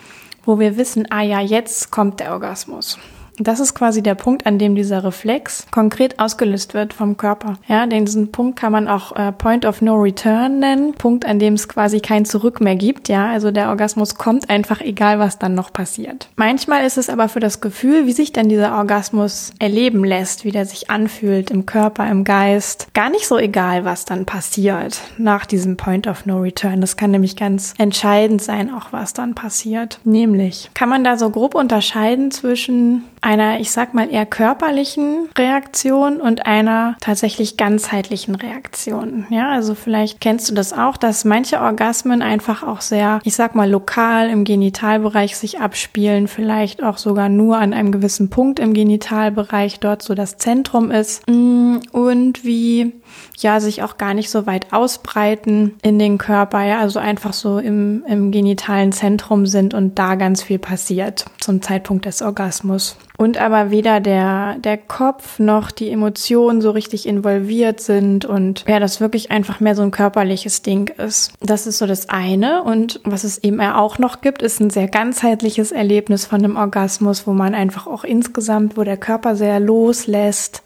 wo 0.49 0.59
wir 0.59 0.79
wissen, 0.79 1.07
ah 1.11 1.21
ja, 1.21 1.41
jetzt 1.43 1.91
kommt 1.91 2.21
der 2.21 2.33
Orgasmus. 2.33 2.99
Das 3.39 3.61
ist 3.61 3.75
quasi 3.75 4.03
der 4.03 4.15
Punkt, 4.15 4.47
an 4.47 4.59
dem 4.59 4.75
dieser 4.75 5.05
Reflex 5.05 5.67
konkret 5.71 6.19
ausgelöst 6.19 6.75
wird 6.75 6.93
vom 6.93 7.17
Körper. 7.17 7.59
Ja, 7.69 7.87
diesen 7.87 8.33
Punkt 8.33 8.59
kann 8.59 8.73
man 8.73 8.89
auch 8.89 9.15
äh, 9.17 9.33
Point 9.33 9.65
of 9.65 9.81
No 9.81 9.95
Return 9.95 10.59
nennen. 10.59 10.93
Punkt, 10.95 11.25
an 11.25 11.39
dem 11.39 11.55
es 11.55 11.69
quasi 11.69 12.01
kein 12.01 12.25
Zurück 12.25 12.61
mehr 12.61 12.77
gibt. 12.77 13.09
Ja, 13.09 13.31
also 13.31 13.51
der 13.51 13.69
Orgasmus 13.69 14.17
kommt 14.17 14.51
einfach 14.51 14.81
egal, 14.81 15.19
was 15.19 15.39
dann 15.39 15.55
noch 15.55 15.73
passiert. 15.73 16.29
Manchmal 16.37 16.85
ist 16.85 16.99
es 16.99 17.09
aber 17.09 17.29
für 17.29 17.41
das 17.41 17.61
Gefühl, 17.61 18.07
wie 18.07 18.13
sich 18.13 18.33
dann 18.33 18.49
dieser 18.49 18.77
Orgasmus 18.77 19.53
erleben 19.59 20.05
lässt, 20.05 20.45
wie 20.45 20.51
der 20.51 20.67
sich 20.67 20.91
anfühlt 20.91 21.51
im 21.51 21.67
Körper, 21.67 22.09
im 22.11 22.25
Geist, 22.25 22.89
gar 22.95 23.11
nicht 23.11 23.27
so 23.27 23.39
egal, 23.39 23.85
was 23.85 24.05
dann 24.05 24.27
passiert 24.27 25.01
nach 25.17 25.47
diesem 25.47 25.77
Point 25.77 26.07
of 26.07 26.27
No 26.27 26.39
Return. 26.39 26.81
Das 26.81 26.97
kann 26.97 27.11
nämlich 27.11 27.37
ganz 27.37 27.75
entscheidend 27.79 28.43
sein, 28.43 28.73
auch 28.73 28.93
was 28.93 29.13
dann 29.13 29.35
passiert. 29.35 30.01
Nämlich 30.05 30.71
kann 30.75 30.89
man 30.89 31.05
da 31.05 31.17
so 31.17 31.31
grob 31.31 31.55
unterscheiden 31.55 32.31
zwischen 32.31 33.05
einer, 33.29 33.61
ich 33.61 33.73
sag 33.73 33.93
mal, 33.93 34.11
eher 34.11 34.25
körperlichen 34.25 35.29
Reaktion 35.37 36.19
und 36.19 36.47
einer 36.47 36.97
tatsächlich 37.03 37.59
ganzheitlichen 37.59 38.35
Reaktion. 38.35 39.27
Ja, 39.29 39.51
also 39.51 39.75
vielleicht 39.75 40.23
kennst 40.23 40.49
du 40.49 40.55
das 40.55 40.73
auch, 40.73 40.97
dass 40.97 41.27
manche 41.27 41.61
Orgasmen 41.61 42.23
einfach 42.23 42.63
auch 42.63 42.81
sehr, 42.81 43.21
ich 43.25 43.37
sag 43.37 43.55
mal, 43.55 43.71
lokal 43.71 44.31
im 44.31 44.45
Genitalbereich 44.45 45.37
sich 45.37 45.61
abspielen, 45.61 46.27
vielleicht 46.27 46.83
auch 46.83 46.97
sogar 46.97 47.29
nur 47.29 47.59
an 47.59 47.75
einem 47.75 47.93
gewissen 47.93 48.31
Punkt 48.31 48.59
im 48.61 48.73
Genitalbereich, 48.73 49.79
dort 49.79 50.01
so 50.01 50.15
das 50.15 50.39
Zentrum 50.39 50.91
ist. 50.91 51.29
Mm, 51.29 51.81
und 51.93 52.45
wie 52.45 52.95
ja 53.37 53.61
sich 53.61 53.83
auch 53.83 53.99
gar 53.99 54.15
nicht 54.15 54.31
so 54.31 54.47
weit 54.47 54.73
ausbreiten 54.73 55.75
in 55.83 55.99
den 55.99 56.17
Körper, 56.17 56.65
ja, 56.65 56.79
also 56.79 56.99
einfach 56.99 57.35
so 57.35 57.59
im, 57.59 58.05
im 58.09 58.31
genitalen 58.31 58.93
Zentrum 58.93 59.45
sind 59.45 59.75
und 59.75 59.99
da 59.99 60.15
ganz 60.15 60.43
viel 60.43 60.59
passiert 60.59 61.27
zum 61.41 61.61
Zeitpunkt 61.61 62.07
des 62.07 62.23
Orgasmus. 62.23 62.97
Und 63.19 63.37
aber 63.37 63.73
weder 63.73 63.99
der, 63.99 64.57
der 64.61 64.79
Kopf 64.79 65.41
noch 65.41 65.73
die 65.73 65.91
Emotionen 65.91 66.61
so 66.61 66.71
richtig 66.71 67.05
involviert 67.05 67.81
sind 67.81 68.25
und 68.25 68.65
ja, 68.69 68.79
das 68.79 69.01
wirklich 69.01 69.33
einfach 69.33 69.59
mehr 69.59 69.75
so 69.75 69.83
ein 69.83 69.91
körperliches 69.91 70.63
Ding 70.63 70.89
ist. 70.99 71.33
Das 71.41 71.67
ist 71.67 71.79
so 71.79 71.87
das 71.87 72.09
eine. 72.09 72.63
Und 72.63 73.01
was 73.03 73.25
es 73.25 73.43
eben 73.43 73.61
auch 73.61 73.99
noch 73.99 74.21
gibt, 74.21 74.41
ist 74.41 74.61
ein 74.61 74.71
sehr 74.71 74.87
ganzheitliches 74.87 75.73
Erlebnis 75.73 76.27
von 76.27 76.45
einem 76.45 76.57
Orgasmus, 76.57 77.27
wo 77.27 77.33
man 77.33 77.57
einfach 77.57 77.89
auch 77.89 78.05
insgesamt, 78.05 78.77
wo 78.77 78.85
der 78.85 78.97
Körper 78.97 79.35
sehr 79.35 79.59
loslässt 79.59 80.63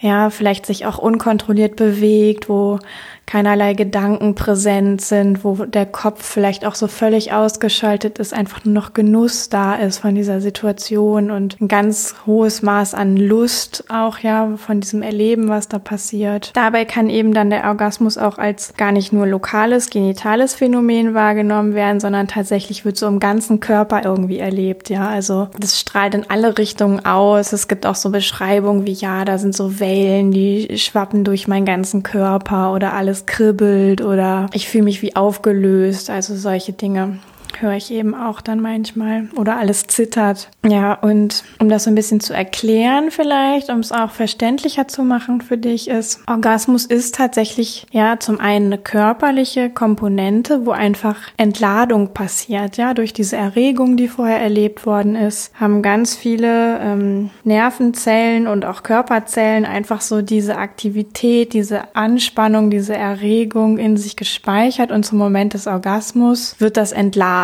ja, 0.00 0.28
vielleicht 0.28 0.66
sich 0.66 0.84
auch 0.84 0.98
unkontrolliert 0.98 1.76
bewegt, 1.76 2.50
wo 2.50 2.78
keinerlei 3.26 3.74
Gedanken 3.74 4.34
präsent 4.34 5.00
sind, 5.00 5.44
wo 5.44 5.64
der 5.64 5.86
Kopf 5.86 6.24
vielleicht 6.24 6.66
auch 6.66 6.74
so 6.74 6.86
völlig 6.86 7.32
ausgeschaltet 7.32 8.18
ist, 8.18 8.34
einfach 8.34 8.64
nur 8.64 8.74
noch 8.74 8.94
Genuss 8.94 9.48
da 9.48 9.74
ist 9.74 9.98
von 9.98 10.14
dieser 10.14 10.40
Situation 10.40 11.30
und 11.30 11.60
ein 11.60 11.68
ganz 11.68 12.14
hohes 12.26 12.62
Maß 12.62 12.94
an 12.94 13.16
Lust 13.16 13.84
auch, 13.88 14.18
ja, 14.18 14.56
von 14.56 14.80
diesem 14.80 15.02
Erleben, 15.02 15.48
was 15.48 15.68
da 15.68 15.78
passiert. 15.78 16.50
Dabei 16.54 16.84
kann 16.84 17.08
eben 17.08 17.32
dann 17.32 17.50
der 17.50 17.64
Orgasmus 17.64 18.18
auch 18.18 18.38
als 18.38 18.74
gar 18.76 18.92
nicht 18.92 19.12
nur 19.12 19.26
lokales, 19.26 19.90
genitales 19.90 20.54
Phänomen 20.54 21.14
wahrgenommen 21.14 21.74
werden, 21.74 22.00
sondern 22.00 22.28
tatsächlich 22.28 22.84
wird 22.84 22.96
so 22.96 23.06
im 23.06 23.20
ganzen 23.20 23.60
Körper 23.60 24.02
irgendwie 24.04 24.38
erlebt, 24.38 24.90
ja. 24.90 25.08
Also 25.08 25.48
das 25.58 25.80
strahlt 25.80 26.14
in 26.14 26.28
alle 26.28 26.58
Richtungen 26.58 27.04
aus. 27.04 27.52
Es 27.52 27.68
gibt 27.68 27.86
auch 27.86 27.94
so 27.94 28.10
Beschreibungen 28.10 28.86
wie, 28.86 28.92
ja, 28.92 29.24
da 29.24 29.38
sind 29.38 29.54
so 29.54 29.80
Wellen, 29.80 30.30
die 30.30 30.76
schwappen 30.78 31.24
durch 31.24 31.48
meinen 31.48 31.66
ganzen 31.66 32.02
Körper 32.02 32.72
oder 32.72 32.92
alles 32.92 33.13
kribbelt 33.26 34.00
oder 34.00 34.48
ich 34.52 34.68
fühle 34.68 34.84
mich 34.84 35.02
wie 35.02 35.16
aufgelöst, 35.16 36.10
also 36.10 36.36
solche 36.36 36.72
Dinge. 36.72 37.18
Höre 37.62 37.74
ich 37.74 37.90
eben 37.90 38.14
auch 38.14 38.40
dann 38.40 38.60
manchmal 38.60 39.28
oder 39.36 39.56
alles 39.56 39.86
zittert. 39.86 40.50
Ja, 40.66 40.94
und 40.94 41.44
um 41.58 41.68
das 41.68 41.84
so 41.84 41.90
ein 41.90 41.94
bisschen 41.94 42.20
zu 42.20 42.34
erklären 42.34 43.10
vielleicht, 43.10 43.70
um 43.70 43.80
es 43.80 43.92
auch 43.92 44.10
verständlicher 44.10 44.88
zu 44.88 45.02
machen 45.02 45.40
für 45.40 45.58
dich, 45.58 45.88
ist, 45.88 46.20
Orgasmus 46.26 46.86
ist 46.86 47.14
tatsächlich 47.14 47.86
ja 47.90 48.18
zum 48.18 48.40
einen 48.40 48.66
eine 48.66 48.78
körperliche 48.78 49.70
Komponente, 49.70 50.66
wo 50.66 50.72
einfach 50.72 51.16
Entladung 51.36 52.12
passiert, 52.12 52.76
ja, 52.76 52.94
durch 52.94 53.12
diese 53.12 53.36
Erregung, 53.36 53.96
die 53.96 54.08
vorher 54.08 54.40
erlebt 54.40 54.86
worden 54.86 55.14
ist, 55.16 55.52
haben 55.54 55.82
ganz 55.82 56.14
viele 56.16 56.80
ähm, 56.80 57.30
Nervenzellen 57.44 58.46
und 58.46 58.64
auch 58.64 58.82
Körperzellen 58.82 59.64
einfach 59.64 60.00
so 60.00 60.22
diese 60.22 60.56
Aktivität, 60.56 61.52
diese 61.52 61.94
Anspannung, 61.94 62.70
diese 62.70 62.94
Erregung 62.94 63.78
in 63.78 63.96
sich 63.96 64.16
gespeichert 64.16 64.90
und 64.90 65.04
zum 65.04 65.18
Moment 65.18 65.54
des 65.54 65.66
Orgasmus 65.66 66.56
wird 66.58 66.76
das 66.76 66.92
entladen. 66.92 67.43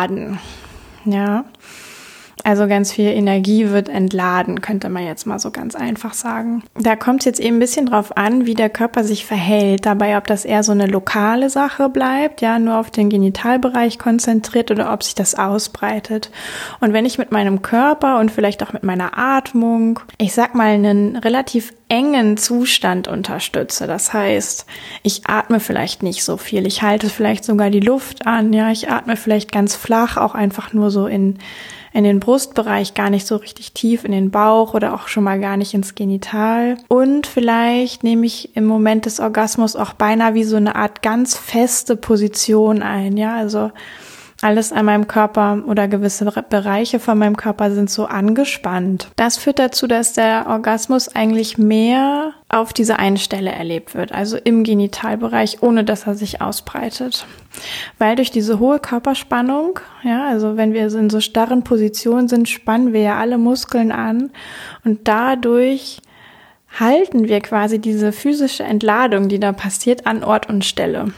Ja. 1.05 1.45
Also 2.43 2.67
ganz 2.67 2.91
viel 2.91 3.09
Energie 3.09 3.69
wird 3.69 3.87
entladen, 3.89 4.61
könnte 4.61 4.89
man 4.89 5.05
jetzt 5.05 5.25
mal 5.27 5.39
so 5.39 5.51
ganz 5.51 5.75
einfach 5.75 6.13
sagen. 6.13 6.63
Da 6.75 6.95
kommt 6.95 7.21
es 7.21 7.25
jetzt 7.25 7.39
eben 7.39 7.57
ein 7.57 7.59
bisschen 7.59 7.85
drauf 7.85 8.17
an, 8.17 8.45
wie 8.45 8.55
der 8.55 8.69
Körper 8.69 9.03
sich 9.03 9.25
verhält. 9.25 9.85
Dabei, 9.85 10.17
ob 10.17 10.25
das 10.27 10.45
eher 10.45 10.63
so 10.63 10.71
eine 10.71 10.87
lokale 10.87 11.49
Sache 11.49 11.89
bleibt, 11.89 12.41
ja, 12.41 12.57
nur 12.57 12.77
auf 12.77 12.89
den 12.89 13.09
Genitalbereich 13.09 13.99
konzentriert 13.99 14.71
oder 14.71 14.91
ob 14.91 15.03
sich 15.03 15.15
das 15.15 15.35
ausbreitet. 15.35 16.31
Und 16.79 16.93
wenn 16.93 17.05
ich 17.05 17.17
mit 17.17 17.31
meinem 17.31 17.61
Körper 17.61 18.19
und 18.19 18.31
vielleicht 18.31 18.63
auch 18.63 18.73
mit 18.73 18.83
meiner 18.83 19.17
Atmung, 19.17 19.99
ich 20.17 20.33
sag 20.33 20.55
mal, 20.55 20.69
einen 20.69 21.17
relativ 21.17 21.73
engen 21.89 22.37
Zustand 22.37 23.09
unterstütze. 23.09 23.85
Das 23.85 24.13
heißt, 24.13 24.65
ich 25.03 25.23
atme 25.27 25.59
vielleicht 25.59 26.03
nicht 26.03 26.23
so 26.23 26.37
viel. 26.37 26.65
Ich 26.65 26.81
halte 26.81 27.09
vielleicht 27.09 27.43
sogar 27.43 27.69
die 27.69 27.81
Luft 27.81 28.25
an. 28.25 28.53
Ja, 28.53 28.71
ich 28.71 28.89
atme 28.89 29.17
vielleicht 29.17 29.51
ganz 29.51 29.75
flach, 29.75 30.15
auch 30.15 30.33
einfach 30.33 30.71
nur 30.71 30.89
so 30.89 31.05
in 31.05 31.37
in 31.93 32.03
den 32.03 32.19
Brustbereich, 32.19 32.93
gar 32.93 33.09
nicht 33.09 33.27
so 33.27 33.35
richtig 33.35 33.73
tief 33.73 34.05
in 34.05 34.11
den 34.11 34.31
Bauch 34.31 34.73
oder 34.73 34.93
auch 34.93 35.07
schon 35.07 35.23
mal 35.23 35.39
gar 35.39 35.57
nicht 35.57 35.73
ins 35.73 35.95
Genital. 35.95 36.77
Und 36.87 37.27
vielleicht 37.27 38.03
nehme 38.03 38.25
ich 38.25 38.55
im 38.55 38.65
Moment 38.65 39.05
des 39.05 39.19
Orgasmus 39.19 39.75
auch 39.75 39.93
beinahe 39.93 40.33
wie 40.33 40.45
so 40.45 40.55
eine 40.55 40.75
Art 40.75 41.01
ganz 41.01 41.37
feste 41.37 41.95
Position 41.97 42.81
ein. 42.81 43.17
Ja, 43.17 43.35
also 43.35 43.71
alles 44.41 44.71
an 44.73 44.85
meinem 44.85 45.07
Körper 45.07 45.63
oder 45.67 45.87
gewisse 45.87 46.25
Bereiche 46.25 46.99
von 46.99 47.17
meinem 47.17 47.37
Körper 47.37 47.71
sind 47.71 47.89
so 47.89 48.05
angespannt. 48.05 49.09
Das 49.15 49.37
führt 49.37 49.59
dazu, 49.59 49.87
dass 49.87 50.13
der 50.13 50.47
Orgasmus 50.47 51.07
eigentlich 51.09 51.57
mehr 51.57 52.33
auf 52.49 52.73
dieser 52.73 52.99
einen 52.99 53.17
Stelle 53.17 53.51
erlebt 53.51 53.93
wird, 53.93 54.11
also 54.11 54.37
im 54.37 54.63
Genitalbereich, 54.63 55.61
ohne 55.61 55.83
dass 55.83 56.07
er 56.07 56.15
sich 56.15 56.41
ausbreitet. 56.41 57.25
Weil 57.97 58.15
durch 58.15 58.31
diese 58.31 58.59
hohe 58.59 58.79
Körperspannung, 58.79 59.79
ja, 60.03 60.27
also 60.27 60.57
wenn 60.57 60.73
wir 60.73 60.87
in 60.87 61.09
so 61.09 61.19
starren 61.19 61.63
Positionen 61.63 62.27
sind, 62.27 62.49
spannen 62.49 62.93
wir 62.93 63.01
ja 63.01 63.17
alle 63.17 63.37
Muskeln 63.37 63.91
an 63.91 64.31
und 64.83 65.07
dadurch 65.07 66.01
halten 66.79 67.27
wir 67.27 67.41
quasi 67.41 67.79
diese 67.79 68.11
physische 68.11 68.63
Entladung, 68.63 69.27
die 69.27 69.39
da 69.39 69.51
passiert, 69.51 70.07
an 70.07 70.23
Ort 70.23 70.49
und 70.49 70.65
Stelle. 70.65 71.13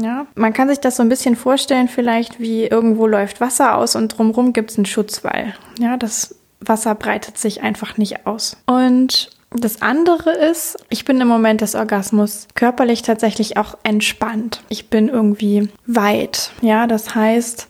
Ja, 0.00 0.26
man 0.34 0.52
kann 0.52 0.68
sich 0.68 0.78
das 0.78 0.96
so 0.96 1.02
ein 1.02 1.08
bisschen 1.08 1.36
vorstellen, 1.36 1.88
vielleicht 1.88 2.40
wie 2.40 2.64
irgendwo 2.64 3.06
läuft 3.06 3.40
Wasser 3.40 3.76
aus 3.76 3.96
und 3.96 4.08
drumherum 4.08 4.52
gibt 4.52 4.70
es 4.70 4.78
einen 4.78 4.86
Schutzwall. 4.86 5.54
Ja, 5.78 5.96
das 5.96 6.36
Wasser 6.60 6.94
breitet 6.94 7.38
sich 7.38 7.62
einfach 7.62 7.96
nicht 7.96 8.26
aus. 8.26 8.56
Und 8.66 9.30
das 9.50 9.80
andere 9.80 10.30
ist, 10.30 10.76
ich 10.90 11.04
bin 11.04 11.20
im 11.20 11.28
Moment 11.28 11.62
des 11.62 11.74
Orgasmus 11.74 12.48
körperlich 12.54 13.02
tatsächlich 13.02 13.56
auch 13.56 13.78
entspannt. 13.82 14.62
Ich 14.68 14.90
bin 14.90 15.08
irgendwie 15.08 15.68
weit. 15.86 16.52
Ja, 16.60 16.86
das 16.86 17.14
heißt, 17.14 17.68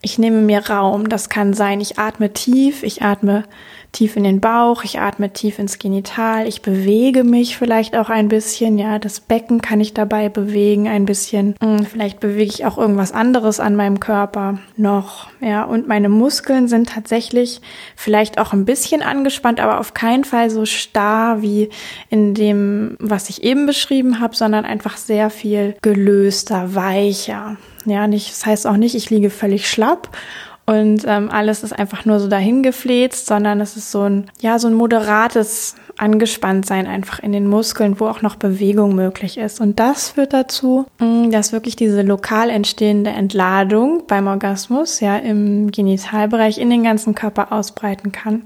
ich 0.00 0.18
nehme 0.18 0.40
mir 0.40 0.68
Raum. 0.68 1.08
Das 1.08 1.28
kann 1.28 1.52
sein, 1.52 1.80
ich 1.80 1.98
atme 1.98 2.32
tief, 2.32 2.82
ich 2.82 3.02
atme 3.02 3.44
tief 3.92 4.16
in 4.16 4.24
den 4.24 4.40
Bauch, 4.40 4.84
ich 4.84 4.98
atme 4.98 5.32
tief 5.32 5.58
ins 5.58 5.78
Genital, 5.78 6.48
ich 6.48 6.62
bewege 6.62 7.24
mich 7.24 7.58
vielleicht 7.58 7.94
auch 7.94 8.08
ein 8.08 8.28
bisschen, 8.28 8.78
ja, 8.78 8.98
das 8.98 9.20
Becken 9.20 9.60
kann 9.60 9.80
ich 9.80 9.92
dabei 9.92 10.30
bewegen 10.30 10.88
ein 10.88 11.04
bisschen. 11.04 11.54
Hm, 11.62 11.84
vielleicht 11.84 12.18
bewege 12.18 12.50
ich 12.50 12.64
auch 12.64 12.78
irgendwas 12.78 13.12
anderes 13.12 13.60
an 13.60 13.76
meinem 13.76 14.00
Körper 14.00 14.58
noch, 14.76 15.28
ja, 15.40 15.64
und 15.64 15.86
meine 15.88 16.08
Muskeln 16.08 16.68
sind 16.68 16.88
tatsächlich 16.88 17.60
vielleicht 17.94 18.38
auch 18.38 18.54
ein 18.54 18.64
bisschen 18.64 19.02
angespannt, 19.02 19.60
aber 19.60 19.78
auf 19.78 19.92
keinen 19.92 20.24
Fall 20.24 20.48
so 20.48 20.64
starr 20.64 21.42
wie 21.42 21.68
in 22.08 22.32
dem, 22.32 22.96
was 22.98 23.28
ich 23.28 23.44
eben 23.44 23.66
beschrieben 23.66 24.20
habe, 24.20 24.34
sondern 24.34 24.64
einfach 24.64 24.96
sehr 24.96 25.28
viel 25.28 25.76
gelöster, 25.82 26.74
weicher. 26.74 27.56
Ja, 27.84 28.06
nicht, 28.06 28.30
das 28.30 28.46
heißt 28.46 28.66
auch 28.66 28.76
nicht, 28.76 28.94
ich 28.94 29.10
liege 29.10 29.28
völlig 29.28 29.68
schlapp 29.68 30.16
und 30.64 31.04
ähm, 31.06 31.28
alles 31.30 31.64
ist 31.64 31.76
einfach 31.76 32.04
nur 32.04 32.20
so 32.20 32.28
dahin 32.28 32.62
gefläzt, 32.62 33.26
sondern 33.26 33.60
es 33.60 33.76
ist 33.76 33.90
so 33.90 34.02
ein, 34.02 34.30
ja, 34.40 34.60
so 34.60 34.68
ein 34.68 34.74
moderates 34.74 35.74
Angespanntsein 35.98 36.86
einfach 36.86 37.18
in 37.18 37.32
den 37.32 37.48
Muskeln, 37.48 37.98
wo 37.98 38.06
auch 38.06 38.22
noch 38.22 38.36
Bewegung 38.36 38.94
möglich 38.94 39.38
ist. 39.38 39.60
Und 39.60 39.80
das 39.80 40.10
führt 40.10 40.32
dazu, 40.32 40.86
mm, 41.00 41.30
dass 41.30 41.52
wirklich 41.52 41.74
diese 41.74 42.02
lokal 42.02 42.48
entstehende 42.48 43.10
Entladung 43.10 44.04
beim 44.06 44.28
Orgasmus 44.28 45.00
ja 45.00 45.16
im 45.16 45.72
Genitalbereich 45.72 46.58
in 46.58 46.70
den 46.70 46.84
ganzen 46.84 47.16
Körper 47.16 47.52
ausbreiten 47.52 48.12
kann. 48.12 48.44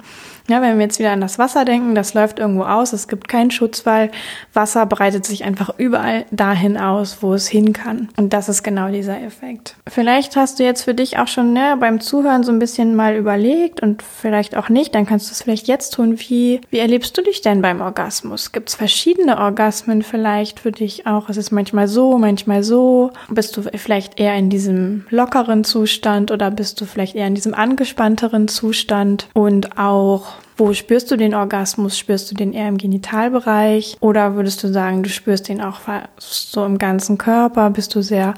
Ja, 0.49 0.62
wenn 0.62 0.79
wir 0.79 0.85
jetzt 0.85 0.99
wieder 1.00 1.11
an 1.11 1.21
das 1.21 1.38
Wasser 1.38 1.65
denken, 1.65 1.95
das 1.95 2.15
läuft 2.15 2.38
irgendwo 2.38 2.65
aus, 2.65 2.93
es 2.93 3.09
gibt 3.09 3.26
keinen 3.26 3.50
Schutzwall. 3.50 4.11
Wasser 4.53 4.87
breitet 4.87 5.26
sich 5.26 5.45
einfach 5.45 5.71
überall 5.76 6.25
dahin 6.31 6.76
aus, 6.76 7.19
wo 7.21 7.35
es 7.35 7.49
hin 7.49 7.73
kann. 7.73 8.09
Und 8.17 8.33
das 8.33 8.49
ist 8.49 8.62
genau 8.62 8.91
dieser 8.91 9.21
Effekt. 9.21 9.75
Vielleicht 9.88 10.37
hast 10.37 10.59
du 10.59 10.65
jetzt 10.65 10.83
für 10.83 10.95
dich 10.95 11.19
auch 11.19 11.26
schon 11.26 11.53
ne, 11.53 11.76
beim 11.81 12.00
Zuhören 12.00 12.45
so 12.45 12.53
ein 12.53 12.61
bisschen 12.61 12.95
mal 12.95 13.17
überlegt 13.17 13.81
und 13.81 14.03
vielleicht 14.03 14.57
auch 14.57 14.69
nicht, 14.69 14.95
dann 14.95 15.07
kannst 15.07 15.29
du 15.29 15.33
es 15.33 15.43
vielleicht 15.43 15.67
jetzt 15.67 15.95
tun. 15.95 16.19
Wie, 16.21 16.61
wie 16.71 16.79
erlebst 16.79 17.19
du 17.19 17.23
dich 17.23 17.41
denn 17.41 17.61
beim 17.61 17.81
Orgasmus? 17.81 18.53
Gibt 18.53 18.69
es 18.69 18.76
verschiedene 18.76 19.38
Orgasmen 19.38 20.03
vielleicht 20.03 20.61
für 20.61 20.71
dich 20.71 21.09
auch? 21.09 21.29
Es 21.29 21.37
ist 21.37 21.50
manchmal 21.50 21.88
so, 21.88 22.19
manchmal 22.19 22.62
so. 22.62 23.11
Bist 23.29 23.57
du 23.57 23.62
vielleicht 23.62 24.21
eher 24.21 24.37
in 24.37 24.49
diesem 24.49 25.07
lockeren 25.11 25.65
Zustand 25.65 26.31
oder 26.31 26.53
bist 26.53 26.81
du 26.81 26.85
vielleicht 26.85 27.17
eher 27.17 27.26
in 27.26 27.35
diesem 27.35 27.55
angespannteren 27.55 28.47
Zustand? 28.47 29.26
Und 29.35 29.76
auch 29.79 30.36
wo 30.56 30.72
spürst 30.72 31.10
du 31.10 31.16
den 31.16 31.34
Orgasmus? 31.34 31.98
Spürst 31.98 32.30
du 32.30 32.34
den 32.34 32.52
eher 32.52 32.68
im 32.68 32.78
Genitalbereich? 32.78 33.96
Oder 34.00 34.34
würdest 34.36 34.62
du 34.62 34.68
sagen, 34.68 35.02
du 35.02 35.10
spürst 35.10 35.48
den 35.48 35.60
auch 35.60 35.80
so 36.18 36.64
im 36.64 36.78
ganzen 36.78 37.18
Körper? 37.18 37.68
Bist 37.70 37.94
du 37.94 38.02
sehr 38.02 38.34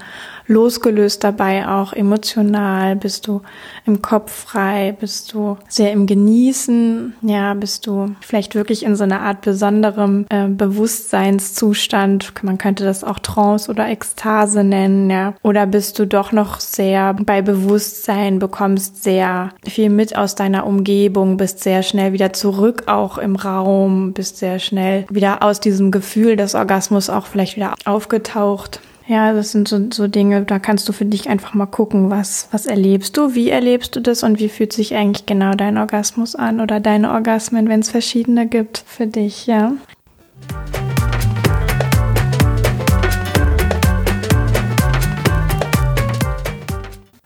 losgelöst 0.49 1.23
dabei, 1.23 1.69
auch 1.69 1.93
emotional? 1.93 2.97
Bist 2.97 3.29
du 3.29 3.43
im 3.87 4.03
Kopf 4.03 4.33
frei? 4.33 4.97
Bist 4.99 5.33
du 5.33 5.57
sehr 5.69 5.93
im 5.93 6.07
Genießen? 6.07 7.15
Ja, 7.23 7.55
bist 7.55 7.87
du 7.87 8.17
vielleicht 8.21 8.55
wirklich 8.55 8.83
in 8.83 8.97
so 8.97 9.05
einer 9.05 9.21
Art 9.21 9.43
besonderem 9.43 10.27
äh, 10.31 10.49
Bewusstseinszustand? 10.49 12.33
Man 12.43 12.59
könnte 12.59 12.85
das 12.85 13.05
auch 13.05 13.19
Trance 13.19 13.71
oder 13.71 13.89
Ekstase 13.89 14.65
nennen, 14.65 15.11
ja. 15.11 15.35
Oder 15.43 15.67
bist 15.67 15.99
du 15.99 16.07
doch 16.07 16.33
noch 16.33 16.61
sehr 16.61 17.15
bei 17.15 17.43
Bewusstsein, 17.43 18.39
bekommst 18.39 19.03
sehr 19.05 19.51
viel 19.65 19.91
mit 19.91 20.17
aus 20.17 20.35
deiner 20.35 20.67
Umgebung, 20.67 21.37
bist 21.37 21.61
sehr 21.61 21.83
schnell 21.83 22.13
wieder 22.13 22.33
zurück 22.33 22.85
auch 22.87 23.19
im 23.19 23.37
Raum, 23.37 24.15
bist 24.15 24.39
sehr 24.39 24.59
schnell 24.59 25.05
wieder 25.11 25.43
aus 25.43 25.61
diesem 25.61 25.91
Gefühl 25.91 26.37
des 26.37 26.55
Orgasmus 26.55 27.11
auch 27.11 27.27
vielleicht 27.27 27.57
wieder 27.57 27.75
aufgetaucht. 27.85 28.81
Ja, 29.11 29.33
das 29.33 29.53
sind 29.53 29.69
so, 29.69 29.81
so 29.91 30.07
Dinge, 30.07 30.43
da 30.43 30.59
kannst 30.59 30.87
du 30.87 30.93
für 30.93 31.07
dich 31.07 31.31
einfach 31.31 31.55
mal 31.55 31.65
gucken, 31.65 32.11
was, 32.11 32.47
was 32.51 32.67
erlebst 32.67 33.17
du, 33.17 33.35
wie 33.35 33.49
erlebst 33.49 33.97
du 33.97 34.01
das 34.01 34.23
und 34.23 34.39
wie 34.39 34.51
fühlt 34.51 34.75
sich 34.75 34.95
eigentlich 34.95 35.25
genau 35.25 35.53
dein 35.53 35.79
Orgasmus 35.79 36.37
an 36.37 36.61
oder 36.61 36.79
deine 36.79 37.13
Orgasmen, 37.13 37.71
wenn 37.71 37.81
es 37.81 37.91
verschiedene 37.91 38.47
gibt 38.47 38.85
für 38.87 39.07
dich, 39.07 39.47
ja. 39.47 39.73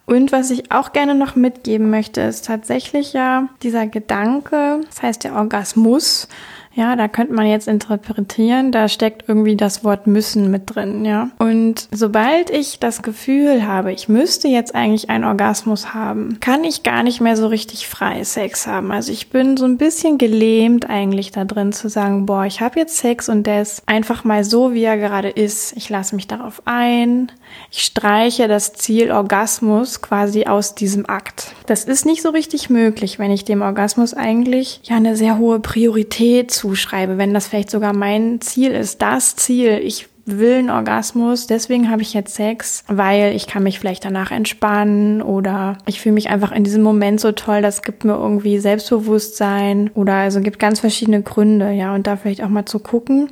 Und 0.06 0.30
was 0.30 0.52
ich 0.52 0.70
auch 0.70 0.92
gerne 0.92 1.16
noch 1.16 1.34
mitgeben 1.34 1.90
möchte, 1.90 2.20
ist 2.20 2.46
tatsächlich 2.46 3.12
ja 3.12 3.48
dieser 3.64 3.88
Gedanke, 3.88 4.82
das 4.86 5.02
heißt 5.02 5.24
der 5.24 5.34
Orgasmus, 5.34 6.28
ja, 6.74 6.96
da 6.96 7.08
könnte 7.08 7.34
man 7.34 7.46
jetzt 7.46 7.68
interpretieren, 7.68 8.72
da 8.72 8.88
steckt 8.88 9.28
irgendwie 9.28 9.56
das 9.56 9.84
Wort 9.84 10.06
müssen 10.06 10.50
mit 10.50 10.74
drin, 10.74 11.04
ja. 11.04 11.30
Und 11.38 11.88
sobald 11.92 12.50
ich 12.50 12.78
das 12.78 13.02
Gefühl 13.02 13.66
habe, 13.66 13.92
ich 13.92 14.08
müsste 14.08 14.48
jetzt 14.48 14.74
eigentlich 14.74 15.10
einen 15.10 15.24
Orgasmus 15.24 15.92
haben, 15.92 16.38
kann 16.40 16.64
ich 16.64 16.82
gar 16.82 17.02
nicht 17.02 17.20
mehr 17.20 17.36
so 17.36 17.46
richtig 17.46 17.86
frei 17.86 18.24
Sex 18.24 18.66
haben. 18.66 18.90
Also 18.90 19.12
ich 19.12 19.28
bin 19.28 19.56
so 19.56 19.66
ein 19.66 19.76
bisschen 19.76 20.16
gelähmt 20.18 20.88
eigentlich 20.88 21.30
da 21.30 21.44
drin 21.44 21.72
zu 21.72 21.88
sagen, 21.88 22.26
boah, 22.26 22.46
ich 22.46 22.60
habe 22.60 22.78
jetzt 22.78 22.96
Sex 22.96 23.28
und 23.28 23.46
der 23.46 23.62
ist 23.62 23.82
einfach 23.86 24.24
mal 24.24 24.44
so, 24.44 24.72
wie 24.72 24.84
er 24.84 24.96
gerade 24.96 25.28
ist. 25.28 25.76
Ich 25.76 25.90
lasse 25.90 26.16
mich 26.16 26.26
darauf 26.26 26.62
ein. 26.64 27.30
Ich 27.70 27.84
streiche 27.84 28.48
das 28.48 28.74
Ziel 28.74 29.10
Orgasmus 29.10 30.02
quasi 30.02 30.44
aus 30.44 30.74
diesem 30.74 31.08
Akt. 31.08 31.54
Das 31.66 31.84
ist 31.84 32.04
nicht 32.04 32.22
so 32.22 32.30
richtig 32.30 32.70
möglich, 32.70 33.18
wenn 33.18 33.30
ich 33.30 33.44
dem 33.44 33.62
Orgasmus 33.62 34.14
eigentlich 34.14 34.80
ja 34.84 34.96
eine 34.96 35.16
sehr 35.16 35.38
hohe 35.38 35.60
Priorität 35.60 36.50
zuschreibe, 36.50 37.18
wenn 37.18 37.32
das 37.32 37.46
vielleicht 37.46 37.70
sogar 37.70 37.94
mein 37.94 38.40
Ziel 38.40 38.72
ist, 38.72 39.00
das 39.00 39.36
Ziel, 39.36 39.80
ich 39.82 40.08
will 40.24 40.54
einen 40.54 40.70
Orgasmus, 40.70 41.46
deswegen 41.46 41.90
habe 41.90 42.02
ich 42.02 42.14
jetzt 42.14 42.34
Sex, 42.34 42.84
weil 42.86 43.34
ich 43.34 43.46
kann 43.46 43.62
mich 43.62 43.78
vielleicht 43.78 44.04
danach 44.04 44.30
entspannen 44.30 45.20
oder 45.20 45.78
ich 45.86 46.00
fühle 46.00 46.14
mich 46.14 46.30
einfach 46.30 46.52
in 46.52 46.64
diesem 46.64 46.82
Moment 46.82 47.20
so 47.20 47.32
toll, 47.32 47.62
das 47.62 47.82
gibt 47.82 48.04
mir 48.04 48.14
irgendwie 48.14 48.58
Selbstbewusstsein 48.58 49.90
oder 49.94 50.14
also 50.14 50.40
gibt 50.40 50.58
ganz 50.58 50.80
verschiedene 50.80 51.22
Gründe, 51.22 51.72
ja, 51.72 51.94
und 51.94 52.06
da 52.06 52.16
vielleicht 52.16 52.42
auch 52.42 52.48
mal 52.48 52.66
zu 52.66 52.78
gucken, 52.78 53.30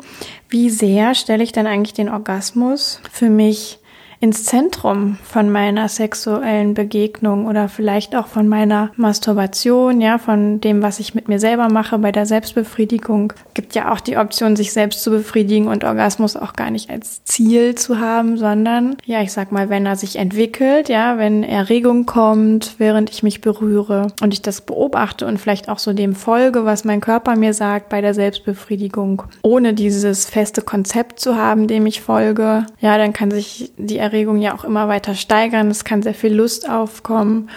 wie 0.49 0.71
sehr 0.71 1.15
stelle 1.15 1.45
ich 1.45 1.53
dann 1.53 1.67
eigentlich 1.67 1.95
den 1.95 2.09
Orgasmus 2.09 3.01
für 3.13 3.31
mich 3.31 3.80
ins 4.23 4.45
Zentrum 4.45 5.17
von 5.23 5.51
meiner 5.51 5.89
sexuellen 5.89 6.75
Begegnung 6.75 7.47
oder 7.47 7.71
vielleicht 7.71 8.15
auch 8.15 8.27
von 8.27 8.49
meiner 8.49 8.91
Masturbation, 8.97 10.03
ja, 10.03 10.19
von 10.19 10.61
dem, 10.61 10.83
was 10.83 11.01
ich 11.01 11.15
mit 11.15 11.29
mir 11.29 11.41
selber 11.41 11.71
mache 11.71 11.99
bei 11.99 12.13
der 12.13 12.27
Selbstbefriedigung. 12.27 13.33
Gibt 13.55 13.75
ja 13.75 13.91
auch 13.91 14.01
die 14.01 14.19
Option, 14.19 14.57
sich 14.57 14.75
selbst 14.75 15.03
zu 15.03 15.11
befriedigen 15.11 15.69
und 15.69 15.85
Orgasmus 15.85 16.37
auch 16.37 16.53
gar 16.53 16.71
nicht 16.71 16.91
als 16.91 17.25
Ziel 17.25 17.77
zu 17.77 17.99
haben, 17.99 18.37
sondern, 18.37 18.97
ja, 19.07 19.23
ich 19.23 19.33
sag 19.33 19.53
mal, 19.53 19.71
wenn 19.71 19.87
er 19.87 19.97
sich 19.97 20.17
entwickelt, 20.17 20.91
ja, 20.91 21.17
wenn 21.17 21.43
Erregung 21.43 22.05
kommt, 22.05 22.75
während 22.77 23.09
ich 23.09 23.23
mich 23.23 23.41
berühre 23.41 24.09
und 24.21 24.35
ich 24.35 24.43
das 24.43 24.61
beobachte 24.61 25.27
und 25.27 25.39
vielleicht 25.39 25.71
auch 25.71 25.79
so 25.79 25.95
dem 25.95 26.15
folge, 26.15 26.67
was 26.67 26.85
mein 26.85 27.01
Körper 27.01 27.37
mir 27.37 27.55
sagt 27.55 27.89
bei 27.89 28.03
der 28.03 28.13
Selbstbefriedigung, 28.13 29.23
ohne 29.41 29.73
dieses 29.73 30.27
feste 30.27 30.61
Konzept 30.61 31.21
zu 31.21 31.37
haben, 31.37 31.69
dem 31.69 31.87
ich 31.87 32.03
folge, 32.03 32.67
ja, 32.81 32.99
dann 32.99 33.15
kann 33.15 33.31
sich 33.31 33.73
die 33.79 33.97
Erregung 33.97 34.10
ja 34.43 34.55
auch 34.55 34.65
immer 34.65 34.89
weiter 34.89 35.15
steigern. 35.15 35.71
Es 35.71 35.85
kann 35.85 36.03
sehr 36.03 36.15
viel 36.15 36.35
Lust 36.35 36.69
aufkommen. 36.69 37.51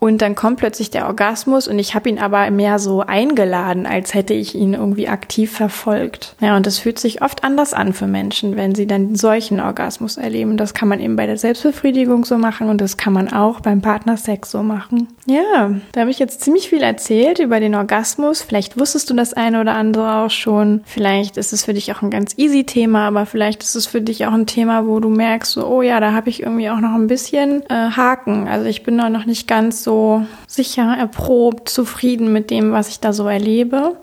Und 0.00 0.22
dann 0.22 0.34
kommt 0.34 0.58
plötzlich 0.58 0.90
der 0.90 1.06
Orgasmus 1.06 1.68
und 1.68 1.78
ich 1.78 1.94
habe 1.94 2.08
ihn 2.08 2.18
aber 2.18 2.50
mehr 2.50 2.78
so 2.78 3.02
eingeladen, 3.02 3.84
als 3.84 4.14
hätte 4.14 4.32
ich 4.32 4.54
ihn 4.54 4.72
irgendwie 4.72 5.08
aktiv 5.08 5.52
verfolgt. 5.52 6.34
Ja, 6.40 6.56
und 6.56 6.66
das 6.66 6.78
fühlt 6.78 6.98
sich 6.98 7.20
oft 7.20 7.44
anders 7.44 7.74
an 7.74 7.92
für 7.92 8.06
Menschen, 8.06 8.56
wenn 8.56 8.74
sie 8.74 8.86
dann 8.86 9.14
solchen 9.14 9.60
Orgasmus 9.60 10.16
erleben. 10.16 10.56
Das 10.56 10.72
kann 10.72 10.88
man 10.88 11.00
eben 11.00 11.16
bei 11.16 11.26
der 11.26 11.36
Selbstbefriedigung 11.36 12.24
so 12.24 12.38
machen 12.38 12.70
und 12.70 12.80
das 12.80 12.96
kann 12.96 13.12
man 13.12 13.30
auch 13.30 13.60
beim 13.60 13.82
Partnersex 13.82 14.50
so 14.50 14.62
machen. 14.62 15.08
Ja, 15.26 15.74
da 15.92 16.00
habe 16.00 16.10
ich 16.10 16.18
jetzt 16.18 16.40
ziemlich 16.40 16.70
viel 16.70 16.82
erzählt 16.82 17.38
über 17.38 17.60
den 17.60 17.74
Orgasmus. 17.74 18.40
Vielleicht 18.40 18.80
wusstest 18.80 19.10
du 19.10 19.14
das 19.14 19.34
eine 19.34 19.60
oder 19.60 19.74
andere 19.74 20.24
auch 20.24 20.30
schon. 20.30 20.80
Vielleicht 20.86 21.36
ist 21.36 21.52
es 21.52 21.66
für 21.66 21.74
dich 21.74 21.92
auch 21.92 22.00
ein 22.00 22.10
ganz 22.10 22.32
easy 22.38 22.64
Thema, 22.64 23.06
aber 23.06 23.26
vielleicht 23.26 23.62
ist 23.62 23.74
es 23.74 23.86
für 23.86 24.00
dich 24.00 24.24
auch 24.24 24.32
ein 24.32 24.46
Thema, 24.46 24.86
wo 24.86 24.98
du 24.98 25.10
merkst, 25.10 25.52
so, 25.52 25.66
oh 25.66 25.82
ja, 25.82 26.00
da 26.00 26.14
habe 26.14 26.30
ich 26.30 26.42
irgendwie 26.42 26.70
auch 26.70 26.80
noch 26.80 26.94
ein 26.94 27.06
bisschen 27.06 27.64
äh, 27.68 27.90
Haken. 27.90 28.48
Also 28.48 28.64
ich 28.64 28.82
bin 28.82 28.96
noch 28.96 29.26
nicht 29.26 29.46
ganz 29.46 29.84
so 29.84 29.89
so 29.90 30.24
sicher, 30.46 30.96
erprobt, 30.96 31.68
zufrieden 31.68 32.32
mit 32.32 32.50
dem, 32.50 32.70
was 32.70 32.90
ich 32.90 33.00
da 33.00 33.12
so 33.12 33.26
erlebe. 33.26 33.96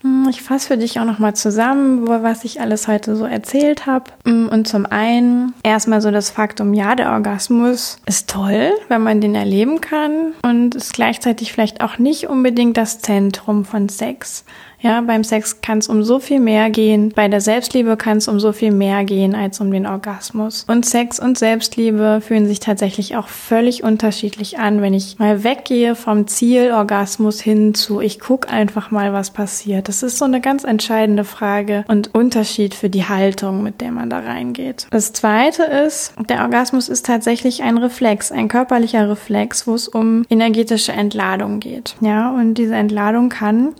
Hm, 0.00 0.28
ich 0.30 0.42
fasse 0.42 0.68
für 0.68 0.76
dich 0.76 1.00
auch 1.00 1.04
nochmal 1.04 1.34
zusammen, 1.34 2.06
was 2.06 2.44
ich 2.44 2.60
alles 2.60 2.86
heute 2.86 3.16
so 3.16 3.24
erzählt 3.24 3.86
habe. 3.86 4.12
Hm, 4.24 4.48
und 4.48 4.68
zum 4.68 4.86
einen 4.86 5.54
erstmal 5.64 6.00
so 6.00 6.12
das 6.12 6.30
Faktum, 6.30 6.72
ja, 6.72 6.94
der 6.94 7.10
Orgasmus 7.10 7.98
ist 8.06 8.30
toll, 8.30 8.70
wenn 8.86 9.02
man 9.02 9.20
den 9.20 9.34
erleben 9.34 9.80
kann 9.80 10.34
und 10.42 10.76
ist 10.76 10.92
gleichzeitig 10.92 11.52
vielleicht 11.52 11.80
auch 11.80 11.98
nicht 11.98 12.28
unbedingt 12.28 12.76
das 12.76 13.00
Zentrum 13.00 13.64
von 13.64 13.88
Sex. 13.88 14.44
Ja, 14.80 15.00
beim 15.00 15.24
Sex 15.24 15.60
kann 15.60 15.78
es 15.78 15.88
um 15.88 16.04
so 16.04 16.20
viel 16.20 16.40
mehr 16.40 16.70
gehen. 16.70 17.12
Bei 17.14 17.28
der 17.28 17.40
Selbstliebe 17.40 17.96
kann 17.96 18.18
es 18.18 18.28
um 18.28 18.38
so 18.38 18.52
viel 18.52 18.70
mehr 18.70 19.04
gehen 19.04 19.34
als 19.34 19.60
um 19.60 19.70
den 19.72 19.86
Orgasmus. 19.86 20.64
Und 20.68 20.86
Sex 20.86 21.18
und 21.18 21.36
Selbstliebe 21.36 22.20
fühlen 22.20 22.46
sich 22.46 22.60
tatsächlich 22.60 23.16
auch 23.16 23.28
völlig 23.28 23.82
unterschiedlich 23.82 24.58
an, 24.58 24.80
wenn 24.80 24.94
ich 24.94 25.18
mal 25.18 25.42
weggehe 25.42 25.94
vom 25.94 26.26
Ziel 26.26 26.72
Orgasmus 26.72 27.40
hin 27.40 27.74
zu 27.74 28.00
ich 28.00 28.20
guck 28.20 28.52
einfach 28.52 28.90
mal, 28.90 29.12
was 29.12 29.30
passiert. 29.30 29.88
Das 29.88 30.02
ist 30.02 30.18
so 30.18 30.24
eine 30.24 30.40
ganz 30.40 30.64
entscheidende 30.64 31.24
Frage 31.24 31.84
und 31.88 32.14
Unterschied 32.14 32.74
für 32.74 32.88
die 32.88 33.04
Haltung, 33.04 33.62
mit 33.62 33.80
der 33.80 33.90
man 33.90 34.10
da 34.10 34.20
reingeht. 34.20 34.86
Das 34.90 35.12
zweite 35.12 35.64
ist, 35.64 36.14
der 36.28 36.42
Orgasmus 36.42 36.88
ist 36.88 37.04
tatsächlich 37.06 37.62
ein 37.62 37.78
Reflex, 37.78 38.30
ein 38.30 38.48
körperlicher 38.48 39.10
Reflex, 39.10 39.66
wo 39.66 39.74
es 39.74 39.88
um 39.88 40.24
energetische 40.30 40.92
Entladung 40.92 41.60
geht. 41.60 41.96
Ja, 42.00 42.30
und 42.30 42.54
diese 42.54 42.76
Entladung 42.76 43.28
kann 43.28 43.74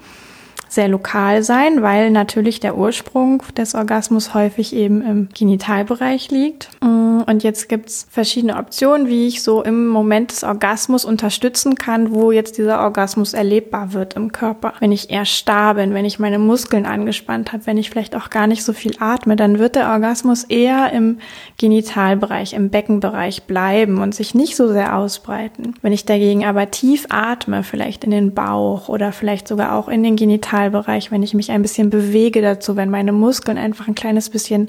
sehr 0.69 0.89
lokal 0.89 1.43
sein, 1.43 1.83
weil 1.83 2.11
natürlich 2.11 2.61
der 2.61 2.77
Ursprung 2.77 3.43
des 3.57 3.75
Orgasmus 3.75 4.35
häufig 4.35 4.75
eben 4.75 5.03
im 5.03 5.29
Genitalbereich 5.37 6.31
liegt. 6.31 6.71
Mm, 6.83 7.18
und 7.23 7.43
jetzt 7.43 7.69
gibt's 7.69 8.07
verschiedene 8.11 8.57
Optionen, 8.57 9.09
wie 9.09 9.27
ich 9.27 9.43
so 9.43 9.63
im 9.63 9.89
Moment 9.89 10.31
des 10.31 10.45
Orgasmus 10.45 11.05
unterstützen 11.05 11.75
kann, 11.75 12.15
wo 12.15 12.33
jetzt 12.33 12.59
dieser 12.59 12.81
Orgasmus 12.81 13.35
erlebbar 13.35 13.93
wird 13.93 14.15
im 14.15 14.33
Körper. 14.33 14.73
Wenn 14.81 14.93
ich 14.93 15.11
eher 15.11 15.25
starr 15.25 15.75
bin, 15.75 15.95
wenn 15.95 16.05
ich 16.05 16.19
meine 16.19 16.39
Muskeln 16.39 16.87
angespannt 16.87 17.53
habe, 17.53 17.67
wenn 17.67 17.79
ich 17.79 17.91
vielleicht 17.91 18.17
auch 18.17 18.31
gar 18.31 18.47
nicht 18.47 18.65
so 18.65 18.73
viel 18.73 18.93
atme, 18.99 19.37
dann 19.37 19.59
wird 19.59 19.77
der 19.77 19.91
Orgasmus 19.91 20.45
eher 20.45 20.93
im 20.93 21.19
Genitalbereich, 21.59 22.53
im 22.53 22.71
Beckenbereich 22.71 23.45
bleiben 23.45 24.01
und 24.01 24.15
sich 24.15 24.35
nicht 24.35 24.57
so 24.57 24.73
sehr 24.73 24.97
ausbreiten. 24.97 25.75
Wenn 25.83 25.93
ich 25.93 26.05
dagegen 26.05 26.45
aber 26.45 26.71
tief 26.71 27.07
atme, 27.11 27.63
vielleicht 27.63 28.05
in 28.05 28.11
den 28.11 28.35
Bauch 28.35 28.89
oder 28.89 29.13
vielleicht 29.13 29.49
sogar 29.49 29.75
auch 29.75 29.89
in 29.89 30.03
den 30.03 30.17
Genitalbereich, 30.17 30.29
Genitalbereich, 30.29 31.11
wenn 31.11 31.23
ich 31.23 31.35
mich 31.35 31.51
ein 31.51 31.63
bisschen 31.63 31.91
bewege 31.91 32.43
dazu, 32.43 32.77
wenn 32.77 32.91
meine 32.91 33.13
Muskeln 33.13 33.59
einfach 33.59 33.89
ein 33.89 33.95
kleines 33.95 34.31
bisschen 34.31 34.69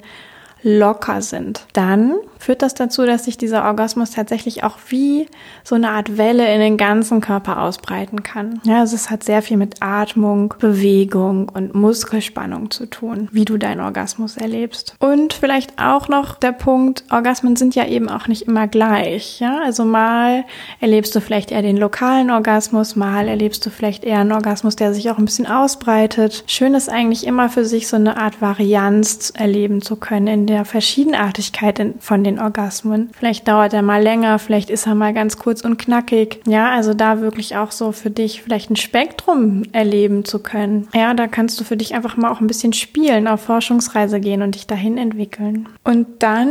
locker 0.62 1.22
sind, 1.22 1.66
dann 1.74 2.16
führt 2.40 2.62
das 2.62 2.74
dazu, 2.74 3.06
dass 3.06 3.26
sich 3.26 3.38
dieser 3.38 3.66
Orgasmus 3.66 4.12
tatsächlich 4.12 4.64
auch 4.64 4.78
wie 4.88 5.28
so 5.64 5.76
eine 5.76 5.90
Art 5.92 6.18
Welle 6.18 6.52
in 6.54 6.62
den 6.62 6.78
ganzen 6.78 7.20
Körper 7.20 7.62
ausbreiten 7.62 8.24
kann. 8.24 8.62
Ja, 8.64 8.80
also 8.80 8.96
es 8.96 9.10
hat 9.10 9.24
sehr 9.24 9.42
viel 9.42 9.58
mit 9.58 9.82
Atmung, 9.82 10.54
Bewegung 10.58 11.50
und 11.50 11.76
Muskelspannung 11.76 12.72
zu 12.72 12.86
tun, 12.86 13.28
wie 13.32 13.46
du 13.46 13.58
deinen 13.58 13.82
Orgasmus 13.82 14.38
erlebst. 14.38 14.96
Und 15.00 15.34
vielleicht 15.34 15.82
auch 15.82 16.08
noch 16.08 16.36
der 16.36 16.54
Punkt, 16.54 17.04
Orgasmen 17.12 17.58
sind 17.58 17.76
ja 17.76 17.86
eben 17.86 18.10
auch 18.10 18.28
nicht 18.28 18.44
immer 18.44 18.68
gleich. 18.68 19.40
Ja, 19.42 19.60
also 19.64 19.84
mal 19.84 20.46
erlebst 20.80 21.14
du 21.16 21.20
vielleicht 21.20 21.52
eher 21.52 21.62
den 21.62 21.78
lokalen 21.78 22.32
Orgasmus, 22.32 22.96
mal 22.96 23.28
erlebst 23.28 23.66
du 23.66 23.70
vielleicht 23.70 24.06
eher 24.06 24.20
einen 24.20 24.32
Orgasmus, 24.32 24.78
der 24.78 24.94
sich 24.94 25.12
auch 25.12 25.18
ein 25.18 25.26
bisschen 25.26 25.48
ausbreitet. 25.48 26.46
Schön 26.48 26.74
ist 26.74 26.90
eigentlich 26.90 27.28
immer 27.28 27.50
für 27.50 27.66
sich 27.66 27.90
so 27.90 27.98
eine 27.98 28.16
Art 28.16 28.42
Varianz 28.42 29.34
erleben 29.36 29.82
zu 29.82 29.98
können 29.98 30.28
in 30.28 30.49
der 30.50 30.66
Verschiedenartigkeit 30.66 31.80
von 32.00 32.24
den 32.24 32.40
Orgasmen. 32.40 33.10
Vielleicht 33.18 33.48
dauert 33.48 33.74
er 33.74 33.82
mal 33.82 34.02
länger, 34.02 34.40
vielleicht 34.40 34.70
ist 34.70 34.88
er 34.88 34.96
mal 34.96 35.14
ganz 35.14 35.38
kurz 35.38 35.62
und 35.62 35.78
knackig. 35.78 36.42
Ja, 36.48 36.72
also 36.72 36.94
da 36.94 37.22
wirklich 37.22 37.56
auch 37.56 37.72
so 37.72 37.92
für 37.92 38.10
dich 38.10 38.42
vielleicht 38.42 38.70
ein 38.70 38.76
Spektrum 38.76 39.64
erleben 39.72 40.26
zu 40.26 40.40
können. 40.40 40.88
Ja, 40.94 41.14
da 41.14 41.28
kannst 41.28 41.60
du 41.60 41.64
für 41.64 41.78
dich 41.78 41.94
einfach 41.94 42.18
mal 42.18 42.32
auch 42.32 42.42
ein 42.42 42.48
bisschen 42.48 42.74
spielen, 42.74 43.28
auf 43.28 43.42
Forschungsreise 43.42 44.20
gehen 44.20 44.42
und 44.42 44.56
dich 44.56 44.68
dahin 44.68 44.98
entwickeln. 44.98 45.70
Und 45.84 46.08
dann, 46.20 46.50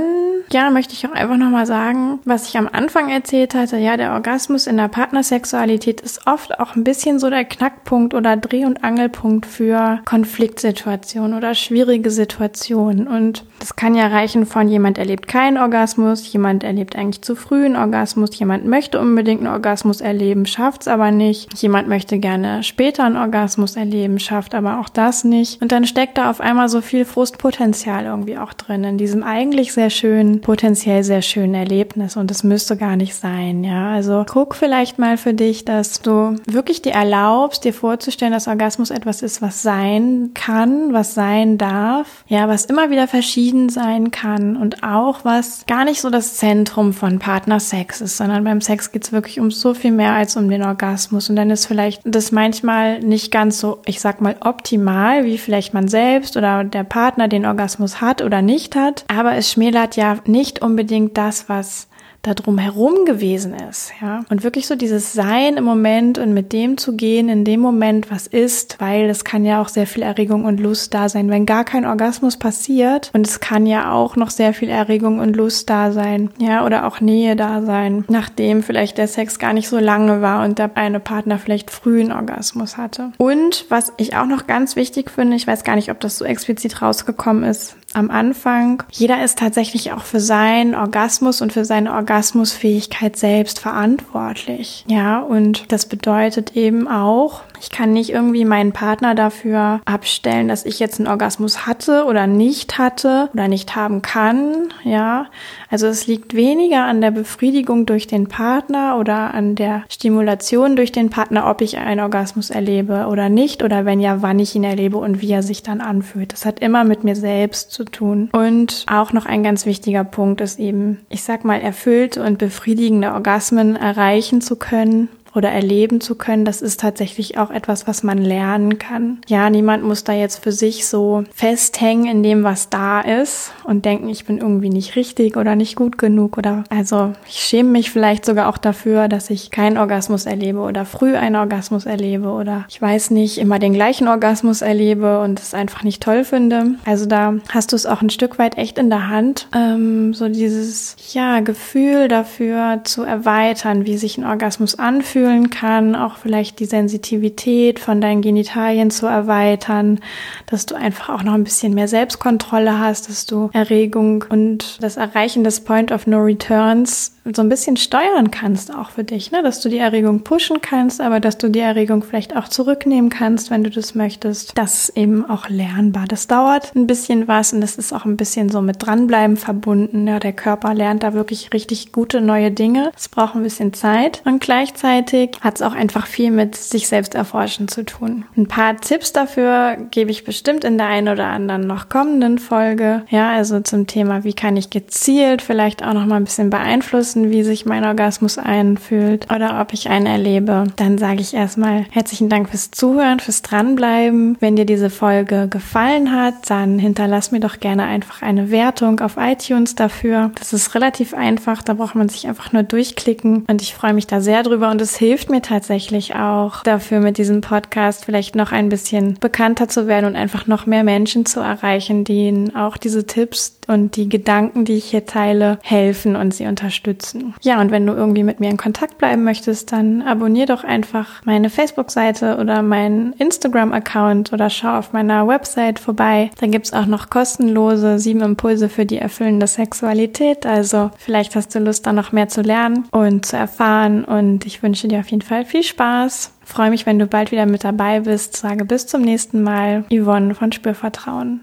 ja, 0.53 0.71
möchte 0.71 0.95
ich 0.95 1.07
auch 1.07 1.13
einfach 1.13 1.37
nochmal 1.37 1.67
sagen, 1.67 2.21
was 2.25 2.49
ich 2.49 2.57
am 2.57 2.69
Anfang 2.71 3.11
erzählt 3.11 3.55
hatte, 3.55 3.77
ja, 3.77 3.97
der 3.97 4.13
Orgasmus 4.13 4.67
in 4.67 4.77
der 4.77 4.89
Partnersexualität 4.89 6.01
ist 6.01 6.27
oft 6.27 6.59
auch 6.61 6.77
ein 6.77 6.85
bisschen 6.85 7.19
so 7.19 7.29
der 7.31 7.45
Knackpunkt 7.45 8.15
oder 8.15 8.37
Dreh- 8.37 8.65
und 8.65 8.85
Angelpunkt 8.85 9.47
für 9.47 10.01
Konfliktsituationen 10.05 11.37
oder 11.37 11.55
schwierige 11.55 12.11
Situationen. 12.11 13.07
Und 13.09 13.45
das 13.59 13.77
kann 13.77 13.88
ja 13.95 14.09
reichen 14.09 14.47
von 14.47 14.69
jemand 14.69 14.99
erlebt 14.99 15.29
keinen 15.29 15.57
Orgasmus, 15.57 16.33
jemand 16.33 16.65
erlebt 16.65 16.97
eigentlich 16.97 17.23
zu 17.23 17.37
früh 17.37 17.65
einen 17.65 17.77
Orgasmus, 17.77 18.39
jemand 18.39 18.67
möchte 18.67 19.01
unbedingt 19.01 19.41
einen 19.41 19.53
Orgasmus 19.53 20.01
erleben, 20.01 20.47
schafft 20.47 20.83
es 20.83 20.89
aber 20.89 21.11
nicht. 21.11 21.55
Jemand 21.61 21.89
möchte 21.89 22.19
gerne 22.19 22.63
später 22.63 23.05
einen 23.05 23.17
Orgasmus 23.17 23.77
erleben, 23.77 24.19
schafft 24.19 24.55
aber 24.55 24.81
auch 24.81 24.89
das 24.89 25.25
nicht. 25.25 25.63
Und 25.63 25.73
dann 25.73 25.87
steckt 25.87 26.19
da 26.19 26.31
auf 26.31 26.41
einmal 26.41 26.69
so 26.69 26.81
viel 26.81 27.05
Frustpotenzial 27.05 28.07
irgendwie 28.07 28.39
auch 28.39 28.53
drin 28.53 28.85
in 28.85 28.99
diesem 28.99 29.23
eigentlich 29.23 29.73
sehr 29.73 29.91
schönen, 29.91 30.41
potenziell 30.41 31.05
sehr 31.05 31.23
schönen 31.23 31.55
Erlebnis. 31.55 32.17
Und 32.17 32.31
es 32.31 32.43
müsste 32.43 32.77
gar 32.77 32.97
nicht 32.97 33.15
sein, 33.15 33.65
ja. 33.65 33.91
Also 33.91 34.25
guck 34.29 34.55
vielleicht 34.55 34.99
mal 34.99 35.17
für 35.17 35.35
dich, 35.35 35.65
dass 35.65 36.01
du 36.01 36.37
wirklich 36.47 36.83
dir 36.83 36.93
erlaubst, 36.93 37.65
dir 37.65 37.73
vorzustellen, 37.73 38.33
dass 38.33 38.49
Orgasmus 38.49 38.91
etwas 38.91 39.23
ist, 39.23 39.43
was 39.43 39.63
sein 39.63 40.31
kann, 40.35 40.93
was 40.93 41.15
sein 41.15 41.59
darf, 41.59 42.25
ja, 42.29 42.49
was 42.49 42.65
immer 42.65 42.91
wieder 42.91 43.07
verschieden 43.07 43.29
verschieden 43.29 43.69
sein 43.79 44.11
kann 44.11 44.57
und 44.57 44.83
auch 44.83 45.25
was 45.25 45.65
gar 45.67 45.85
nicht 45.85 46.01
so 46.01 46.11
das 46.11 46.35
Zentrum 46.35 46.93
von 46.93 47.21
Partnersex 47.21 48.01
ist, 48.01 48.17
sondern 48.17 48.43
beim 48.43 48.61
Sex 48.61 48.91
geht 48.91 49.05
es 49.05 49.13
wirklich 49.13 49.39
um 49.39 49.53
so 49.53 49.73
viel 49.73 49.93
mehr 49.93 50.15
als 50.15 50.37
um 50.37 50.51
den 50.51 50.65
Orgasmus. 50.65 51.31
Und 51.31 51.37
dann 51.37 51.51
ist 51.51 51.67
vielleicht 51.67 52.03
das 52.05 52.33
manchmal 52.33 52.99
nicht 53.01 53.31
ganz 53.31 53.61
so, 53.61 53.81
ich 53.87 54.01
sag 54.01 54.21
mal, 54.21 54.35
optimal, 54.41 55.25
wie 55.25 55.39
vielleicht 55.39 55.75
man 55.75 55.87
selbst 55.87 56.37
oder 56.37 56.65
der 56.65 56.83
Partner 56.83 57.29
den 57.29 57.47
Orgasmus 57.47 58.01
hat 58.01 58.21
oder 58.21 58.43
nicht 58.43 58.75
hat, 58.75 59.05
aber 59.07 59.37
es 59.37 59.53
schmälert 59.53 59.95
ja 59.95 60.19
nicht 60.27 60.61
unbedingt 60.61 61.17
das, 61.17 61.49
was 61.49 61.87
da 62.23 62.35
drum 62.35 62.59
herum 62.59 63.05
gewesen 63.05 63.55
ist, 63.55 63.93
ja. 64.03 64.25
Und 64.29 64.43
wirklich 64.43 64.67
so 64.67 64.75
dieses 64.75 65.13
Sein 65.13 65.57
im 65.57 65.65
Moment 65.65 66.19
und 66.19 66.35
mit 66.35 66.53
dem 66.53 66.77
zu 66.77 66.97
gehen, 66.97 67.29
in 67.29 67.45
dem 67.45 67.61
Moment, 67.61 68.11
was 68.11 68.27
ist, 68.27 68.77
weil 68.81 69.09
es 69.09 69.25
kann 69.25 69.45
ja 69.45 69.63
auch 69.63 69.69
sehr 69.69 69.87
viel 69.87 70.03
Erregung 70.03 70.45
und 70.45 70.59
Lust 70.59 70.95
da 70.95 71.09
sein, 71.09 71.31
wenn 71.31 71.47
gar 71.47 71.65
kein 71.65 71.87
Orgasmus 71.87 72.37
passiert. 72.37 73.11
Und 73.15 73.27
es 73.27 73.41
kann 73.41 73.67
ja 73.67 73.93
auch 73.93 74.17
noch 74.17 74.31
sehr 74.31 74.53
viel 74.53 74.69
Erregung 74.69 75.21
und 75.21 75.37
Lust 75.37 75.71
da 75.71 75.93
sein, 75.93 76.31
ja, 76.39 76.67
oder 76.67 76.87
auch 76.87 77.01
Nähe 77.01 77.37
da 77.37 77.63
sein, 77.63 78.05
nachdem 78.09 78.63
vielleicht 78.63 78.99
der 78.99 79.09
Sex 79.09 79.39
gar 79.39 79.53
nicht 79.53 79.69
so 79.69 79.79
lange 79.79 80.21
war 80.21 80.45
und 80.45 80.59
der 80.59 80.77
eine 80.77 81.01
Partner 81.01 81.39
vielleicht 81.39 81.71
früh 81.71 82.01
einen 82.01 82.13
Orgasmus 82.13 82.77
hatte. 82.77 83.13
Und 83.19 83.67
was 83.69 83.93
ich 83.97 84.17
auch 84.17 84.27
noch 84.27 84.47
ganz 84.47 84.75
wichtig 84.75 85.11
finde, 85.11 85.37
ich 85.37 85.47
weiß 85.47 85.63
gar 85.63 85.77
nicht, 85.77 85.91
ob 85.91 86.01
das 86.01 86.19
so 86.19 86.25
explizit 86.25 86.83
rausgekommen 86.83 87.45
ist, 87.45 87.77
am 87.95 88.11
Anfang. 88.11 88.83
Jeder 88.91 89.25
ist 89.25 89.39
tatsächlich 89.39 89.93
auch 89.93 90.03
für 90.03 90.21
seinen 90.21 90.75
Orgasmus 90.75 91.41
und 91.41 91.53
für 91.53 91.65
seine 91.65 91.93
Orgasmusfähigkeit 91.95 93.17
selbst 93.17 93.59
verantwortlich. 93.59 94.85
Ja, 94.89 95.21
und 95.21 95.73
das 95.73 95.87
bedeutet 95.87 96.55
eben 96.55 96.87
auch, 96.87 97.43
ich 97.61 97.71
kann 97.71 97.93
nicht 97.93 98.11
irgendwie 98.11 98.45
meinen 98.45 98.73
Partner 98.73 99.15
dafür 99.15 99.81
abstellen, 99.85 100.49
dass 100.49 100.65
ich 100.65 100.79
jetzt 100.79 101.01
einen 101.01 101.09
Orgasmus 101.09 101.67
hatte 101.67 102.05
oder 102.05 102.27
nicht 102.27 102.79
hatte 102.79 103.31
oder 103.33 103.49
nicht 103.49 103.75
haben 103.75 104.03
kann. 104.03 104.69
Ja, 104.85 105.27
also 105.71 105.87
es 105.87 106.07
liegt 106.07 106.35
weniger 106.35 106.85
an 106.85 107.01
der 107.01 107.11
Befriedigung 107.11 107.87
durch 107.87 108.07
den 108.07 108.29
Partner 108.29 108.99
oder 108.99 109.35
an 109.35 109.55
der 109.55 109.85
Stimulation 109.89 110.77
durch 110.77 110.93
den 110.93 111.11
Partner, 111.11 111.49
ob 111.49 111.63
ich 111.63 111.79
einen 111.79 112.01
Orgasmus 112.01 112.51
erlebe 112.51 113.07
oder 113.11 113.29
nicht 113.29 113.63
oder 113.63 113.85
wenn 113.85 114.01
ja, 114.01 114.23
wann 114.23 114.39
ich 114.39 114.55
ihn 114.55 114.65
erlebe 114.65 114.99
und 114.99 115.21
wie 115.23 115.33
er 115.33 115.43
sich 115.43 115.63
dann 115.63 115.81
anfühlt. 115.81 116.33
Das 116.33 116.45
hat 116.45 116.61
immer 116.61 116.85
mit 116.85 117.03
mir 117.03 117.17
selbst 117.17 117.73
zu 117.79 117.85
tun. 117.85 118.29
Und 118.33 118.85
auch 118.89 119.13
noch 119.13 119.25
ein 119.25 119.45
ganz 119.45 119.65
wichtiger 119.65 120.03
Punkt 120.03 120.41
ist 120.41 120.59
eben, 120.59 120.99
ich 121.09 121.23
sag 121.23 121.45
mal, 121.45 121.61
erfüllte 121.61 122.25
und 122.25 122.39
befriedigende 122.39 123.13
Orgasmen 123.13 123.77
erreichen 123.77 124.41
zu 124.41 124.57
können 124.57 125.09
oder 125.35 125.51
erleben 125.51 126.01
zu 126.01 126.15
können, 126.15 126.45
das 126.45 126.63
ist 126.63 126.81
tatsächlich 126.81 127.39
auch 127.39 127.51
etwas, 127.51 127.87
was 127.87 128.03
man 128.03 128.19
lernen 128.19 128.79
kann. 128.79 129.19
Ja, 129.29 129.51
niemand 129.51 129.85
muss 129.85 130.05
da 130.05 130.13
jetzt 130.13 130.43
für 130.43 130.53
sich 130.53 130.87
so 130.87 131.25
festhängen 131.35 132.07
in 132.07 132.23
dem, 132.23 132.45
was 132.45 132.71
da 132.71 133.01
ist 133.01 133.53
und 133.65 133.85
denken, 133.85 134.09
ich 134.09 134.25
bin 134.25 134.39
irgendwie 134.39 134.71
nicht 134.71 134.97
richtig 134.97 135.37
oder 135.37 135.55
nicht 135.55 135.77
gut 135.77 135.99
genug 135.99 136.39
oder 136.39 136.65
also 136.71 137.13
ich 137.27 137.39
schäme 137.41 137.71
mich 137.71 137.91
vielleicht 137.91 138.25
sogar 138.25 138.49
auch 138.49 138.59
dafür, 138.59 139.09
dass 139.09 139.31
ich 139.31 139.51
keinen 139.51 139.79
Orgasmus 139.79 140.27
erlebe 140.27 140.61
oder 140.61 140.85
früh 140.85 141.15
einen 141.15 141.37
Orgasmus 141.37 141.87
erlebe 141.87 142.29
oder 142.31 142.65
ich 142.69 142.81
weiß 142.81 143.11
nicht, 143.11 143.39
immer 143.39 143.59
den 143.59 143.75
gleichen 143.75 144.09
Orgasmus 144.09 144.63
erlebe 144.63 145.21
und 145.21 145.41
es 145.41 145.55
einfach 145.55 145.83
nicht 145.83 146.03
toll 146.03 146.25
finde. 146.25 146.75
Also 146.85 147.07
da 147.07 147.35
hast 147.51 147.73
du 147.73 147.77
es 147.77 147.87
auch 147.87 148.03
ein 148.03 148.11
Stück 148.11 148.39
weit 148.39 148.59
echt 148.59 148.79
in 148.79 148.91
der 148.91 149.09
Hand, 149.09 149.49
ähm, 149.55 150.15
so 150.15 150.29
dieses 150.29 150.97
ja 151.13 151.41
Gefühl 151.41 152.09
dafür 152.09 152.81
zu 152.85 153.03
erweitern, 153.03 153.87
wie 153.87 153.99
sich 153.99 154.19
ein 154.19 154.25
Orgasmus 154.25 154.79
anfühlt 154.79 155.18
fühlen 155.19 155.51
kann, 155.51 155.97
auch 155.97 156.17
vielleicht 156.17 156.61
die 156.61 156.65
Sensitivität 156.65 157.81
von 157.81 158.01
deinen 158.01 158.23
Genitalien 158.23 158.93
zu 158.93 159.07
erweitern, 159.07 159.99
dass 160.47 160.65
du 160.65 160.77
einfach 160.77 161.09
auch 161.09 161.25
noch 161.25 161.35
ein 161.35 161.43
bisschen 161.43 161.75
mehr 161.75 161.89
Selbstkontrolle 161.89 162.79
hast, 162.79 163.09
dass 163.09 163.27
du 163.27 163.51
Erregung 163.53 164.25
und 164.29 164.81
das 164.81 164.97
Erreichen 164.97 165.43
des 165.43 165.61
Point 165.61 165.91
of 165.91 166.07
No 166.07 166.19
Returns 166.19 167.18
so 167.35 167.43
ein 167.43 167.49
bisschen 167.49 167.77
steuern 167.77 168.31
kannst 168.31 168.75
auch 168.75 168.91
für 168.91 169.05
dich, 169.05 169.31
ne? 169.31 169.43
dass 169.43 169.61
du 169.61 169.69
die 169.69 169.79
Erregung 169.79 170.23
pushen 170.23 170.61
kannst, 170.61 171.01
aber 171.01 171.21
dass 171.21 171.39
du 171.39 171.49
die 171.49 171.61
Erregung 171.61 172.03
vielleicht 172.03 172.37
auch 172.37 172.49
zurücknehmen 172.49 173.11
kannst, 173.11 173.51
wenn 173.51 173.65
du 173.65 173.71
das 173.71 173.95
möchtest. 173.95 174.57
Das 174.57 174.89
ist 174.89 174.97
eben 174.97 175.29
auch 175.29 175.49
lernbar. 175.49 176.05
Das 176.09 176.27
dauert 176.27 176.75
ein 176.75 176.87
bisschen 176.87 177.29
was 177.29 177.53
und 177.53 177.61
das 177.61 177.77
ist 177.77 177.93
auch 177.93 178.05
ein 178.05 178.17
bisschen 178.17 178.49
so 178.49 178.61
mit 178.63 178.85
dranbleiben 178.85 179.37
verbunden. 179.37 180.07
Ja, 180.07 180.19
der 180.19 180.33
Körper 180.33 180.75
lernt 180.75 181.03
da 181.03 181.15
wirklich 181.15 181.53
richtig 181.53 181.93
gute 181.93 182.21
neue 182.21 182.51
Dinge. 182.51 182.91
Es 182.97 183.09
braucht 183.09 183.35
ein 183.35 183.43
bisschen 183.43 183.73
Zeit 183.73 184.23
und 184.25 184.41
gleichzeitig 184.41 185.31
hat 185.41 185.57
es 185.57 185.63
auch 185.63 185.75
einfach 185.75 186.07
viel 186.07 186.31
mit 186.31 186.57
sich 186.57 186.89
selbst 186.89 187.15
erforschen 187.15 187.69
zu 187.69 187.85
tun. 187.85 188.25
Ein 188.37 188.49
paar 188.49 188.77
Tipps 188.77 189.13
dafür 189.13 189.77
gebe 189.91 190.11
ich 190.11 190.25
bestimmt 190.25 190.65
in 190.65 190.79
der 190.79 190.87
einen 190.87 191.09
oder 191.09 191.27
anderen 191.27 191.67
noch 191.67 191.89
kommenden 191.89 192.39
Folge. 192.39 193.03
Ja, 193.11 193.31
also 193.31 193.61
zum 193.61 193.87
Thema, 193.87 194.25
wie 194.25 194.35
kann 194.35 194.57
ich 194.57 194.71
gezielt 194.71 195.43
vielleicht 195.43 195.83
auch 195.85 195.93
noch 195.93 196.07
mal 196.07 196.17
ein 196.17 196.25
bisschen 196.25 196.51
beeinflussen 196.51 197.18
wissen, 197.19 197.31
wie 197.31 197.43
sich 197.43 197.67
mein 197.67 197.85
Orgasmus 197.85 198.39
einfühlt 198.39 199.33
oder 199.33 199.61
ob 199.61 199.73
ich 199.73 199.89
einen 199.89 200.07
erlebe, 200.07 200.65
dann 200.77 200.99
sage 200.99 201.21
ich 201.21 201.35
erstmal 201.35 201.87
herzlichen 201.91 202.29
Dank 202.29 202.49
fürs 202.49 202.71
Zuhören, 202.71 203.21
fürs 203.21 203.43
Dranbleiben. 203.43 204.37
Wenn 204.41 204.57
dir 204.57 204.67
diese 204.67 204.91
Folge 204.91 205.49
gefallen 205.49 206.13
hat, 206.13 206.35
dann 206.49 206.79
hinterlass 206.79 207.33
mir 207.33 207.41
doch 207.41 207.61
gerne 207.61 207.85
einfach 207.85 208.23
eine 208.23 208.51
Wertung 208.51 209.01
auf 209.01 209.17
iTunes 209.19 209.75
dafür. 209.75 210.31
Das 210.39 210.53
ist 210.53 210.75
relativ 210.75 211.15
einfach, 211.15 211.63
da 211.63 211.75
braucht 211.75 211.95
man 211.95 212.09
sich 212.09 212.27
einfach 212.27 212.53
nur 212.53 212.63
durchklicken 212.63 213.45
und 213.49 213.63
ich 213.63 213.75
freue 213.75 213.95
mich 213.95 214.07
da 214.07 214.21
sehr 214.21 214.43
drüber 214.43 214.71
und 214.71 214.81
es 214.81 214.97
hilft 214.97 215.31
mir 215.31 215.43
tatsächlich 215.43 216.15
auch 216.15 216.63
dafür 216.63 217.01
mit 217.01 217.19
diesem 217.19 217.41
Podcast 217.41 218.05
vielleicht 218.05 218.35
noch 218.35 218.53
ein 218.53 218.69
bisschen 218.69 219.15
bekannter 219.21 219.69
zu 219.69 219.87
werden 219.87 220.07
und 220.07 220.17
einfach 220.17 220.47
noch 220.47 220.67
mehr 220.67 220.85
Menschen 220.85 221.27
zu 221.27 221.41
erreichen, 221.41 222.05
denen 222.05 222.55
auch 222.55 222.77
diese 222.77 223.07
Tipps 223.07 223.59
und 223.67 223.97
die 223.97 224.09
Gedanken, 224.09 224.65
die 224.65 224.75
ich 224.75 224.87
hier 224.87 225.07
teile, 225.07 225.59
helfen 225.63 226.17
und 226.17 226.35
sie 226.35 226.47
unterstützen 226.47 227.08
nutzen. 227.15 227.35
Ja, 227.43 227.61
und 227.61 227.71
wenn 227.71 227.87
du 227.87 227.93
irgendwie 227.93 228.23
mit 228.23 228.41
mir 228.41 228.51
in 228.51 228.57
Kontakt 228.57 228.99
bleiben 228.99 229.25
möchtest, 229.25 229.73
dann 229.73 230.03
abonnier 230.03 230.47
doch 230.47 230.65
einfach 230.65 231.25
meine 231.25 231.51
Facebook-Seite 231.51 232.37
oder 232.39 232.63
meinen 232.63 233.13
Instagram-Account 233.15 234.33
oder 234.33 234.51
schau 234.51 234.79
auf 234.79 234.93
meiner 234.93 235.27
Website 235.27 235.79
vorbei. 235.79 236.31
Da 236.41 236.47
gibt's 236.47 236.73
auch 236.73 236.87
noch 236.87 237.11
kostenlose 237.11 237.99
sieben 237.99 238.23
Impulse 238.23 238.69
für 238.69 238.87
die 238.87 238.99
erfüllende 238.99 239.47
Sexualität. 239.47 240.47
Also 240.47 240.91
vielleicht 240.99 241.37
hast 241.37 241.55
du 241.55 241.59
Lust, 241.59 241.87
da 241.87 241.93
noch 241.93 242.13
mehr 242.13 242.29
zu 242.29 242.43
lernen 242.43 242.87
und 242.91 243.27
zu 243.27 243.37
erfahren. 243.37 244.05
Und 244.05 244.47
ich 244.47 244.63
wünsche 244.63 244.89
dir 244.89 245.01
auf 245.01 245.11
jeden 245.11 245.23
Fall 245.23 245.45
viel 245.45 245.63
Spaß. 245.63 246.33
Freue 246.45 246.71
mich, 246.71 246.87
wenn 246.87 246.99
du 246.99 247.07
bald 247.07 247.31
wieder 247.31 247.45
mit 247.45 247.63
dabei 247.63 248.01
bist. 248.01 248.37
Sage 248.37 248.65
bis 248.65 248.87
zum 248.87 249.03
nächsten 249.03 249.43
Mal. 249.43 249.85
Yvonne 249.93 250.35
von 250.35 250.51
Spürvertrauen. 250.51 251.43